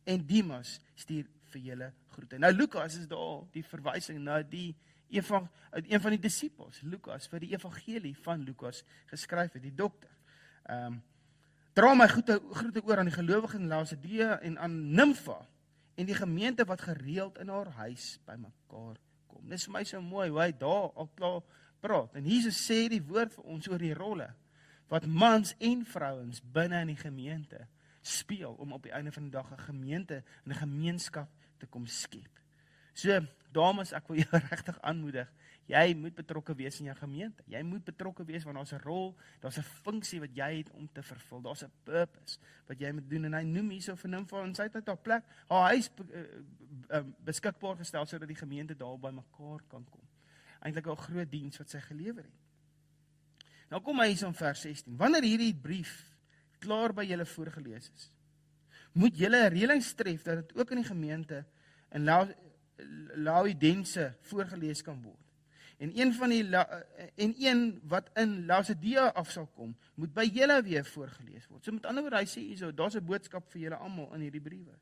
en 0.07 0.23
Demas 0.27 0.77
stuur 0.99 1.27
vir 1.53 1.63
julle 1.71 1.89
groete. 2.15 2.39
Nou 2.39 2.53
Lukas 2.55 2.99
is 3.01 3.09
daar 3.11 3.43
die 3.55 3.65
verwysing 3.67 4.21
na 4.23 4.41
die 4.47 4.71
evang 5.15 5.49
een 5.73 6.03
van 6.03 6.15
die 6.15 6.23
disippels, 6.23 6.81
Lukas 6.87 7.29
vir 7.31 7.43
die 7.43 7.53
evangelie 7.55 8.15
van 8.25 8.45
Lukas 8.47 8.83
geskryf 9.11 9.55
het, 9.57 9.63
die 9.63 9.75
dokter. 9.75 10.11
Ehm 10.71 10.97
um, 10.97 11.03
dra 11.77 11.91
my 11.93 12.07
groete 12.09 12.39
groete 12.57 12.81
oor 12.89 13.03
aan 13.03 13.11
die 13.11 13.13
gelowiges 13.13 13.61
in 13.61 13.69
Laodicea 13.69 14.39
en 14.49 14.55
aan 14.65 14.77
Nimfa 14.97 15.43
en 16.01 16.07
die 16.09 16.17
gemeente 16.17 16.65
wat 16.65 16.81
gereeld 16.81 17.37
in 17.39 17.51
haar 17.53 17.69
huis 17.83 18.15
bymekaar 18.25 18.97
kom. 19.29 19.43
Dis 19.51 19.67
vir 19.69 19.75
my 19.75 19.83
so 19.85 20.01
mooi 20.01 20.31
hoe 20.31 20.41
hy 20.41 20.55
daar 20.57 20.89
al 20.97 21.11
klaar 21.19 21.43
praat. 21.85 22.17
En 22.17 22.25
Jesus 22.25 22.57
sê 22.57 22.87
die 22.89 23.03
woord 23.05 23.35
vir 23.37 23.53
ons 23.53 23.69
oor 23.69 23.85
die 23.85 23.93
rolle 23.93 24.31
wat 24.89 25.07
mans 25.07 25.55
en 25.59 25.85
vrouens 25.85 26.43
binne 26.53 26.81
in 26.81 26.87
die 26.87 27.01
gemeente 27.01 27.67
speel 28.07 28.53
om 28.53 28.73
op 28.73 28.83
die 28.83 28.93
einde 28.93 29.13
van 29.13 29.23
die 29.23 29.33
dag 29.33 29.51
'n 29.51 29.59
gemeente 29.59 30.23
en 30.45 30.51
'n 30.51 30.55
gemeenskap 30.55 31.29
te 31.57 31.67
kom 31.67 31.87
skep. 31.87 32.41
So, 32.93 33.21
dames, 33.53 33.93
ek 33.93 34.09
wil 34.09 34.17
jou 34.17 34.39
regtig 34.51 34.81
aanmoedig. 34.81 35.33
Jy 35.67 35.95
moet 35.99 36.15
betrokke 36.15 36.55
wees 36.55 36.79
in 36.79 36.87
jou 36.87 36.97
gemeente. 36.97 37.43
Jy 37.51 37.63
moet 37.67 37.85
betrokke 37.85 38.25
wees 38.25 38.45
want 38.47 38.57
daar's 38.57 38.73
'n 38.73 38.85
rol, 38.85 39.17
daar's 39.41 39.59
'n 39.59 39.63
funksie 39.83 40.21
wat 40.21 40.35
jy 40.35 40.57
het 40.57 40.71
om 40.71 40.89
te 40.93 41.03
vervul. 41.03 41.43
Daar's 41.43 41.65
'n 41.65 41.73
purpose 41.85 42.39
wat 42.67 42.79
jy 42.79 42.93
moet 42.93 43.11
doen 43.11 43.25
en 43.25 43.35
hy 43.35 43.43
noem 43.43 43.71
hierso 43.71 43.97
vir 43.97 44.11
Nimfa 44.11 44.43
en 44.43 44.55
sy 44.55 44.63
het 44.63 44.75
net 44.75 44.89
'n 44.89 45.03
plek, 45.03 45.25
haar 45.49 45.69
huis 45.75 45.91
uh, 45.91 46.23
uh, 46.91 47.05
beskikbaar 47.25 47.77
gestel 47.77 48.07
sodat 48.07 48.29
die 48.29 48.37
gemeente 48.37 48.77
daar 48.77 48.99
by 48.99 49.11
mekaar 49.11 49.61
kan 49.69 49.85
kom. 49.91 50.07
Eintlik 50.61 50.87
'n 50.87 50.97
groot 50.97 51.31
diens 51.31 51.59
wat 51.59 51.71
sy 51.71 51.81
gelewer 51.81 52.23
het. 52.23 52.46
Nou 53.71 53.81
kom 53.83 54.01
hy 54.01 54.13
hier 54.13 54.27
in 54.29 54.37
vers 54.37 54.61
16. 54.63 54.97
Wanneer 54.99 55.27
hierdie 55.27 55.55
brief 55.55 55.93
klaar 56.63 56.95
by 56.97 57.05
julle 57.07 57.27
voorgeles 57.29 57.91
is, 57.91 58.11
moet 58.97 59.17
julle 59.19 59.37
'n 59.45 59.53
reëling 59.53 59.83
tref 59.97 60.23
dat 60.23 60.37
dit 60.37 60.57
ook 60.57 60.71
in 60.71 60.83
die 60.83 60.89
gemeente 60.89 61.45
in 61.93 62.05
Laodicense 63.15 64.15
voorgeles 64.21 64.83
kan 64.83 65.03
word. 65.03 65.27
En 65.79 65.93
een 65.93 66.15
van 66.15 66.29
die 66.29 66.45
en 67.15 67.35
een 67.39 67.81
wat 67.85 68.11
in 68.15 68.47
Laodicea 68.47 69.07
af 69.07 69.31
sal 69.31 69.47
kom, 69.47 69.77
moet 69.95 70.15
by 70.15 70.25
julle 70.25 70.63
weer 70.63 70.85
voorgeles 70.85 71.47
word. 71.49 71.65
So 71.65 71.73
met 71.73 71.87
ander 71.87 72.03
woorde, 72.03 72.17
hy 72.17 72.25
sê 72.25 72.41
hierso, 72.41 72.73
daar's 72.73 72.97
'n 72.97 73.05
boodskap 73.05 73.51
vir 73.53 73.61
julle 73.61 73.77
almal 73.77 74.15
in 74.15 74.21
hierdie 74.21 74.41
briewe. 74.41 74.79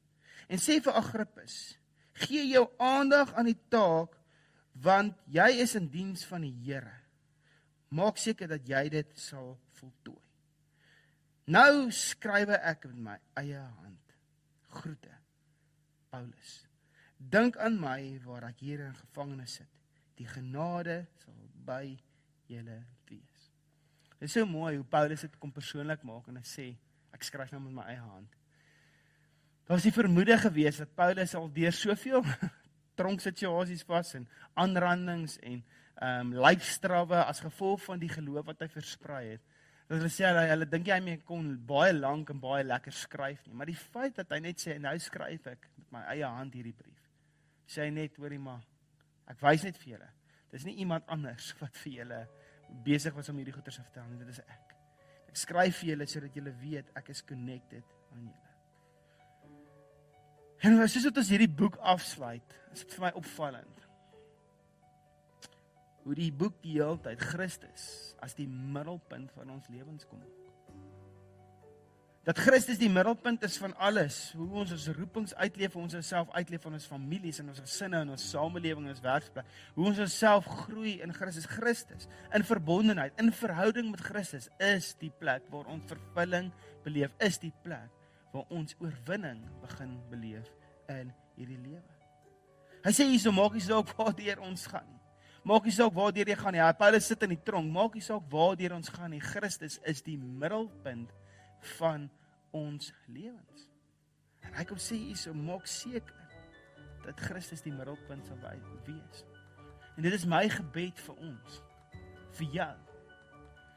En 0.49 0.59
sê 0.59 0.81
vir 0.81 0.93
Agrippus, 0.93 1.79
gee 2.13 2.47
jou 2.49 2.69
aandag 2.79 3.35
aan 3.35 3.47
die 3.47 3.59
taak 3.69 4.19
want 4.73 5.15
jy 5.27 5.49
is 5.63 5.75
in 5.75 5.89
diens 5.89 6.25
van 6.25 6.41
die 6.41 6.55
Here. 6.65 7.04
Maak 7.95 8.19
seker 8.19 8.51
dat 8.51 8.67
jy 8.67 8.89
dit 8.91 9.11
sal 9.21 9.55
voltooi. 9.79 10.23
Nou 11.55 11.91
skrywe 11.93 12.57
ek 12.65 12.89
met 12.91 13.01
my 13.09 13.17
eie 13.43 13.61
hand. 13.61 14.15
Groete. 14.75 15.13
Paulus. 16.11 16.55
Dink 17.19 17.59
aan 17.61 17.77
my 17.81 17.99
waar 18.25 18.49
ek 18.49 18.65
hier 18.65 18.87
in 18.87 18.97
gevangenis 18.99 19.59
sit. 19.61 19.71
Die 20.19 20.27
genade 20.31 21.05
sal 21.23 21.37
by 21.67 21.95
julle 22.51 22.81
wees. 23.11 23.45
Dit 24.19 24.29
is 24.29 24.37
so 24.39 24.47
mooi 24.49 24.77
hoe 24.77 24.87
Paulus 24.89 25.25
dit 25.27 25.39
kom 25.39 25.53
persoonlik 25.53 26.03
maak 26.07 26.29
en 26.31 26.41
hy 26.41 26.47
sê 26.49 26.67
ek 27.15 27.27
skryf 27.27 27.53
nou 27.55 27.63
met 27.67 27.79
my 27.79 27.87
eie 27.93 28.03
hand. 28.03 28.31
Daar 29.65 29.79
was 29.79 29.87
die 29.87 29.95
vermoede 29.97 30.37
gewees 30.39 30.81
dat 30.83 30.93
Paulus 30.97 31.35
al 31.39 31.49
deur 31.53 31.73
soveel 31.73 32.25
tronksituasies 32.99 33.87
was 33.89 34.15
en 34.19 34.27
aanrandings 34.61 35.39
en 35.43 35.63
um, 36.03 36.33
lyfstrawe 36.35 37.25
as 37.25 37.43
gevolg 37.45 37.83
van 37.85 38.01
die 38.01 38.11
geloof 38.11 38.49
wat 38.49 38.65
hy 38.65 38.69
versprei 38.73 39.23
het. 39.35 39.45
Dat 39.85 39.99
hulle 39.99 40.11
sê 40.13 40.27
hulle, 40.27 40.45
hulle 40.49 40.69
dink 40.71 40.89
hy 40.89 41.01
mee 41.05 41.21
kon 41.29 41.51
baie 41.69 41.93
lank 41.93 42.33
en 42.33 42.41
baie 42.41 42.65
lekker 42.65 42.95
skryf 42.97 43.43
nie, 43.47 43.57
maar 43.59 43.69
die 43.69 43.79
feit 43.79 44.17
dat 44.17 44.33
hy 44.33 44.41
net 44.47 44.63
sê 44.63 44.79
nou 44.81 44.95
skryf 45.03 45.51
ek 45.53 45.69
met 45.77 45.91
my 45.99 46.05
eie 46.15 46.31
hand 46.37 46.57
hierdie 46.57 46.77
brief. 46.77 47.03
Sê 47.69 47.87
hy 47.87 47.91
net 47.93 48.17
hoorie 48.21 48.41
maar 48.41 48.65
ek 49.31 49.43
wys 49.45 49.67
net 49.67 49.77
vir 49.83 49.95
julle. 49.95 50.09
Dis 50.55 50.65
nie 50.69 50.79
iemand 50.85 51.09
anders 51.13 51.53
wat 51.63 51.77
vir 51.83 52.01
julle 52.01 52.23
besig 52.85 53.15
was 53.15 53.29
om 53.29 53.39
hierdie 53.39 53.53
goeie 53.55 53.67
te 53.67 53.77
vertel 53.77 54.09
nie, 54.09 54.23
dit 54.25 54.33
is 54.33 54.41
ek. 54.47 54.73
Ek 55.29 55.39
skryf 55.39 55.83
vir 55.83 55.93
julle 55.93 56.09
sodat 56.09 56.41
julle 56.41 56.57
weet 56.63 56.91
ek 56.97 57.13
is 57.13 57.23
connected 57.29 57.95
aan 58.15 58.27
julle. 58.31 58.41
En 60.65 60.81
as 60.81 60.95
jy 60.97 61.03
soos 61.05 61.29
hierdie 61.29 61.51
boek 61.51 61.77
afsluit, 61.85 62.55
is 62.73 62.87
dit 62.87 62.95
vir 62.97 63.05
my 63.05 63.11
opvallend 63.21 63.84
hoe 66.05 66.15
die 66.17 66.31
boek 66.33 66.57
die 66.63 66.79
hele 66.79 67.01
tyd 67.01 67.21
Christus 67.33 68.15
as 68.25 68.37
die 68.37 68.49
middelpunt 68.49 69.33
van 69.37 69.53
ons 69.57 69.69
lewens 69.73 70.07
kom. 70.09 70.23
Dat 72.25 72.39
Christus 72.41 72.79
die 72.81 72.89
middelpunt 72.89 73.43
is 73.45 73.59
van 73.61 73.75
alles, 73.77 74.31
hoe 74.33 74.47
ons 74.63 74.71
ons 74.73 74.87
roepings 74.97 75.35
uitleef, 75.37 75.75
hoe 75.77 75.83
ons 75.83 75.97
onsself 75.99 76.31
uitleef 76.33 76.63
van 76.65 76.77
ons 76.79 76.87
families 76.89 77.41
en 77.43 77.51
ons 77.53 77.61
gesinne 77.61 78.01
en 78.01 78.15
ons 78.15 78.25
samelewing 78.31 78.87
en 78.87 78.95
ons 78.95 79.03
werksplek, 79.05 79.51
hoe 79.75 79.91
ons 79.91 80.01
onsself 80.07 80.49
groei 80.65 80.95
in 81.05 81.13
Christus. 81.13 81.49
Christus 81.53 82.09
in 82.33 82.47
verbondenheid, 82.49 83.13
in 83.21 83.29
verhouding 83.33 83.93
met 83.93 84.01
Christus 84.01 84.49
is 84.57 84.95
die 85.03 85.13
plek 85.21 85.45
waar 85.53 85.69
ons 85.73 85.85
vervulling 85.93 86.49
beleef, 86.87 87.13
is 87.21 87.37
die 87.45 87.53
plek 87.65 87.93
waar 88.33 88.49
ons 88.49 88.73
oorwinning 88.81 89.45
begin 89.61 89.93
beleef 90.09 90.49
in 90.97 91.13
hierdie 91.37 91.61
lewe. 91.61 91.85
Hy 92.85 92.93
sê 92.93 93.05
hierso 93.09 93.37
maak 93.37 93.53
nie 93.53 93.65
saak 93.65 93.93
waar 93.99 94.17
deur 94.17 94.41
ons 94.49 94.65
gaan 94.73 94.89
nie. 94.89 95.04
Maak 95.45 95.67
nie 95.69 95.75
saak 95.77 95.93
waar 95.93 96.17
jy 96.17 96.37
gaan 96.41 96.57
nie. 96.57 96.63
Paulus 96.79 97.07
sit 97.07 97.23
in 97.27 97.35
die 97.35 97.43
tronk. 97.45 97.69
Maak 97.73 97.95
nie 97.95 98.05
saak 98.05 98.25
waar 98.33 98.57
ons 98.73 98.89
gaan 98.89 99.11
nie. 99.13 99.21
Christus 99.21 99.79
is 99.85 100.01
die 100.03 100.17
middelpunt 100.17 101.13
van 101.77 102.09
ons 102.53 102.93
lewens. 103.07 103.69
En 104.45 104.55
hy 104.57 104.65
kom 104.69 104.81
sê 104.81 104.97
hierso 104.97 105.35
maak 105.35 105.67
seker 105.69 106.23
dat 107.05 107.21
Christus 107.21 107.65
die 107.65 107.73
middelpunt 107.75 108.25
sal 108.27 108.41
wees. 108.87 109.25
En 109.97 110.07
dit 110.07 110.13
is 110.17 110.25
my 110.27 110.47
gebed 110.49 111.01
vir 111.07 111.21
ons. 111.21 111.61
Vir 112.39 112.49
jou. 112.59 112.73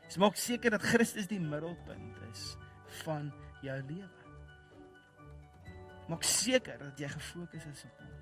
So 0.08 0.24
maak 0.24 0.40
seker 0.40 0.72
dat 0.72 0.86
Christus 0.88 1.28
die 1.28 1.42
middelpunt 1.42 2.22
is 2.32 2.54
van 3.04 3.32
jou 3.66 3.80
lewe. 3.90 4.14
Maak 6.08 6.24
seker 6.24 6.80
dat 6.80 7.00
jy 7.04 7.12
gefokus 7.12 7.68
is 7.68 7.84
op 7.90 8.00
hom. 8.06 8.17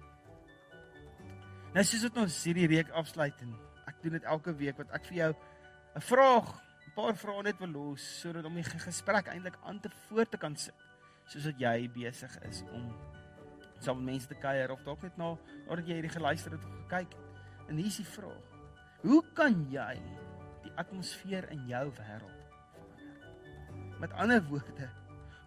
Nou 1.76 1.84
soos 1.84 2.06
wat 2.08 2.18
ons 2.22 2.36
hierdie 2.48 2.70
reek 2.72 2.92
afsluit 2.96 3.42
en 3.44 3.50
ek 3.90 3.98
doen 4.00 4.14
dit 4.16 4.28
elke 4.32 4.54
week 4.56 4.78
wat 4.80 4.94
ek 4.96 5.10
vir 5.10 5.18
jou 5.18 5.32
'n 6.00 6.04
vraag, 6.10 6.48
'n 6.88 6.94
paar 6.96 7.16
vrae 7.20 7.44
net 7.44 7.60
wil 7.60 7.68
los 7.68 8.04
sodat 8.22 8.46
om 8.46 8.56
die 8.56 8.64
gesprek 8.64 9.28
eintlik 9.28 9.58
aan 9.66 9.82
te 9.82 9.90
voort 10.08 10.32
te 10.32 10.38
kan 10.38 10.56
sit. 10.56 10.76
Soos 11.28 11.46
wat 11.46 11.60
jy 11.60 11.90
besig 11.92 12.32
is 12.48 12.64
om 12.72 12.96
saam 13.80 13.98
met 13.98 14.14
mense 14.14 14.28
te 14.28 14.36
kuier 14.36 14.72
of 14.72 14.84
dalk 14.84 15.04
net 15.04 15.18
na 15.18 15.36
nadat 15.68 15.88
jy 15.88 15.94
hierdie 15.96 16.16
geluister 16.16 16.52
het 16.52 16.64
of 16.64 16.72
gekyk 16.88 17.12
het. 17.12 17.68
En 17.68 17.76
hier 17.76 17.92
is 17.92 17.98
die 17.98 18.06
vraag. 18.06 18.46
Hoe 19.02 19.24
kan 19.34 19.68
jy 19.70 20.02
die 20.64 20.72
atmosfeer 20.78 21.50
in 21.52 21.68
jou 21.68 21.92
wêreld 21.92 22.40
verander? 22.40 24.00
Met 24.00 24.14
ander 24.14 24.42
woorde, 24.48 24.90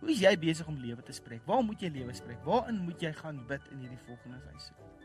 hoe 0.00 0.10
is 0.10 0.20
jy 0.20 0.36
besig 0.36 0.66
om 0.66 0.76
lewe 0.76 1.02
te 1.02 1.12
spreek? 1.12 1.46
Waar 1.46 1.62
moet 1.62 1.80
jy 1.80 1.88
lewe 1.88 2.12
spreek? 2.12 2.44
Waarin 2.44 2.84
moet 2.84 3.00
jy 3.00 3.12
gaan 3.12 3.46
bid 3.46 3.62
in 3.70 3.78
hierdie 3.78 4.04
volgende 4.04 4.40
seisoen? 4.40 4.97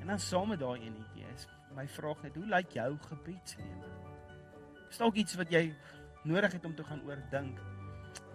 En 0.00 0.06
dan 0.06 0.18
saam 0.18 0.48
met 0.48 0.60
daai 0.60 0.80
enetjie 0.80 1.26
is 1.34 1.46
my 1.74 1.86
vraag 1.88 2.22
net, 2.22 2.34
hoe 2.34 2.46
lyk 2.46 2.70
jou 2.74 2.90
gebedslewe? 3.08 3.90
Is 4.90 4.98
dalk 4.98 5.14
iets 5.14 5.36
wat 5.38 5.50
jy 5.54 5.70
nodig 6.26 6.52
het 6.52 6.64
om 6.64 6.74
te 6.74 6.84
gaan 6.84 7.02
oordink 7.06 7.60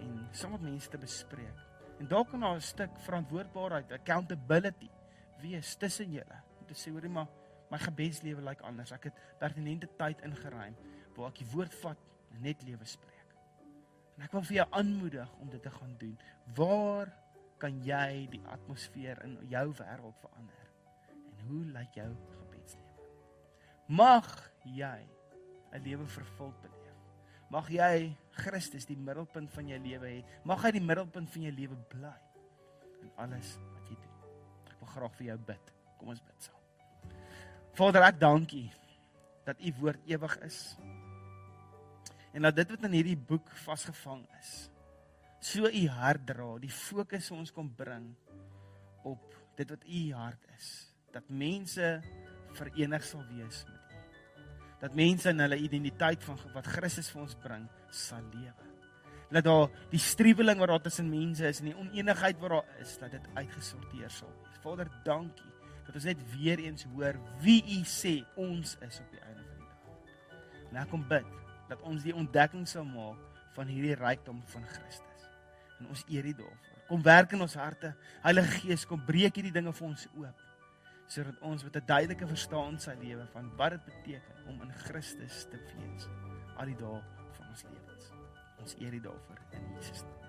en 0.00 0.28
saam 0.32 0.56
met 0.56 0.68
mense 0.70 0.90
te 0.90 0.98
bespreek. 0.98 1.64
En 2.00 2.08
dalk 2.08 2.30
kan 2.30 2.40
daar 2.40 2.56
'n 2.56 2.60
stuk 2.60 2.90
verantwoordbaarheid, 2.98 3.92
accountability 3.92 4.90
wees 5.40 5.74
tussen 5.74 6.12
julle. 6.12 6.38
Om 6.60 6.66
te 6.66 6.74
sê 6.74 6.92
hoorie 6.92 7.10
maar 7.10 7.28
my 7.70 7.78
gebedslewe 7.78 8.42
lyk 8.42 8.60
anders. 8.60 8.92
Ek 8.92 9.04
het 9.04 9.20
pertinente 9.38 9.88
tyd 9.96 10.20
ingeruim 10.20 10.76
waar 11.16 11.28
ek 11.28 11.38
die 11.38 11.50
woord 11.52 11.74
vat 11.74 11.98
en 12.34 12.40
net 12.40 12.62
lewe 12.62 12.84
spreek. 12.84 13.34
En 14.16 14.24
ek 14.24 14.32
wil 14.32 14.42
vir 14.42 14.56
jou 14.56 14.66
aanmoedig 14.70 15.32
om 15.40 15.50
dit 15.50 15.62
te 15.62 15.70
gaan 15.70 15.96
doen. 15.98 16.18
Waar 16.56 17.12
kan 17.58 17.82
jy 17.84 18.26
die 18.30 18.42
atmosfeer 18.52 19.22
in 19.24 19.38
jou 19.48 19.66
wêreld 19.72 20.20
verander? 20.20 20.65
Hoe 21.48 21.64
lyk 21.74 21.98
jou 21.98 22.08
gebedslewe? 22.38 23.10
Mag 23.88 24.28
jy 24.64 25.06
'n 25.72 25.82
lewe 25.82 26.06
vervuld 26.06 26.60
beleef. 26.62 26.94
Mag 27.50 27.68
jy 27.70 28.16
Christus 28.30 28.86
die 28.88 28.98
middelpunt 28.98 29.50
van 29.54 29.68
jou 29.68 29.78
lewe 29.78 30.06
hê. 30.06 30.24
Mag 30.44 30.62
hy 30.62 30.70
die 30.70 30.82
middelpunt 30.82 31.30
van 31.30 31.42
jou 31.42 31.52
lewe 31.52 31.76
bly 31.90 32.16
in 33.02 33.10
alles 33.22 33.58
wat 33.74 33.90
jy 33.90 33.96
doen. 34.00 34.16
Ek 34.66 34.80
wil 34.80 34.88
graag 34.88 35.14
vir 35.14 35.26
jou 35.26 35.38
bid. 35.38 35.72
Kom 35.98 36.08
ons 36.08 36.22
bid 36.22 36.42
saam. 36.42 36.62
Vader, 37.76 38.02
ek 38.02 38.20
dankie 38.20 38.72
dat 39.44 39.60
u 39.60 39.72
woord 39.80 40.00
ewig 40.06 40.38
is. 40.42 40.76
En 42.32 42.42
dat 42.42 42.56
dit 42.56 42.70
wat 42.70 42.84
in 42.88 42.92
hierdie 42.98 43.16
boek 43.16 43.50
vasgevang 43.64 44.26
is, 44.40 44.70
so 45.40 45.68
u 45.68 45.88
hart 45.88 46.26
dra, 46.26 46.58
die 46.58 46.72
fokus 46.72 47.30
ons 47.30 47.52
kom 47.54 47.70
bring 47.70 48.10
op 49.04 49.34
dit 49.56 49.70
wat 49.70 49.84
u 49.86 50.02
hart 50.12 50.42
is 50.56 50.95
dat 51.16 51.32
mense 51.32 51.96
verenig 52.56 53.04
sal 53.04 53.24
wees 53.30 53.64
met 53.70 53.96
U. 53.96 54.04
Dat 54.82 54.94
mense 54.94 55.32
in 55.32 55.40
hulle 55.40 55.56
identiteit 55.56 56.24
van 56.24 56.38
wat 56.52 56.68
Christus 56.68 57.08
vir 57.12 57.22
ons 57.24 57.36
bring, 57.40 57.64
sal 57.88 58.24
lewe. 58.34 58.66
Dat 59.32 59.46
daar 59.48 59.70
die 59.90 60.00
striweling 60.00 60.60
wat 60.60 60.70
daar 60.74 60.84
tussen 60.84 61.08
mense 61.10 61.48
is 61.48 61.62
en 61.62 61.70
die 61.70 61.78
oneenigheid 61.78 62.38
wat 62.42 62.52
daar 62.58 62.82
is, 62.84 62.94
dat 63.00 63.16
dit 63.16 63.30
uitgesorteer 63.34 64.12
sal 64.12 64.30
wees. 64.42 64.60
Vader, 64.66 64.90
dankie 65.06 65.52
dat 65.86 65.96
ons 65.96 66.08
net 66.08 66.22
weer 66.34 66.60
eens 66.66 66.84
hoor 66.92 67.16
wie 67.44 67.60
U 67.78 67.80
sê 67.88 68.18
ons 68.34 68.76
is 68.82 69.00
op 69.00 69.12
die 69.14 69.22
einde 69.22 69.44
van 69.48 69.58
die 69.60 69.68
dag. 69.72 70.70
En 70.70 70.80
ek 70.82 70.90
kom 70.92 71.04
bid 71.08 71.34
dat 71.70 71.82
ons 71.88 72.04
die 72.04 72.14
ontdekking 72.14 72.66
sal 72.68 72.84
maak 72.86 73.44
van 73.56 73.70
hierdie 73.72 73.96
rykdom 73.96 74.42
van 74.52 74.66
Christus. 74.68 75.28
En 75.80 75.88
ons 75.94 76.02
eer 76.12 76.26
U 76.26 76.34
daarvoor. 76.42 76.82
Kom 76.90 77.06
werk 77.06 77.32
in 77.34 77.42
ons 77.46 77.56
harte. 77.58 77.94
Heilige 78.22 78.60
Gees, 78.60 78.84
kom 78.86 79.00
breek 79.06 79.38
hierdie 79.38 79.54
dinge 79.54 79.72
vir 79.74 79.88
ons 79.88 80.04
oop 80.18 80.45
sodat 81.06 81.40
ons 81.40 81.64
met 81.64 81.76
'n 81.76 81.86
duidelike 81.86 82.26
verstaan 82.26 82.78
sy 82.80 82.94
lewe 83.00 83.26
van 83.32 83.50
wat 83.56 83.70
dit 83.70 83.84
beteken 83.84 84.46
om 84.46 84.62
in 84.62 84.72
Christus 84.72 85.46
te 85.50 85.58
wees 85.58 86.08
al 86.56 86.66
die 86.66 86.76
dae 86.76 87.02
van 87.32 87.48
ons 87.48 87.62
lewens. 87.62 88.12
Ons 88.60 88.76
eer 88.78 88.94
U 88.94 89.00
daarvoor 89.00 89.40
in 89.50 89.74
Jesus 89.74 90.02
naam. 90.02 90.25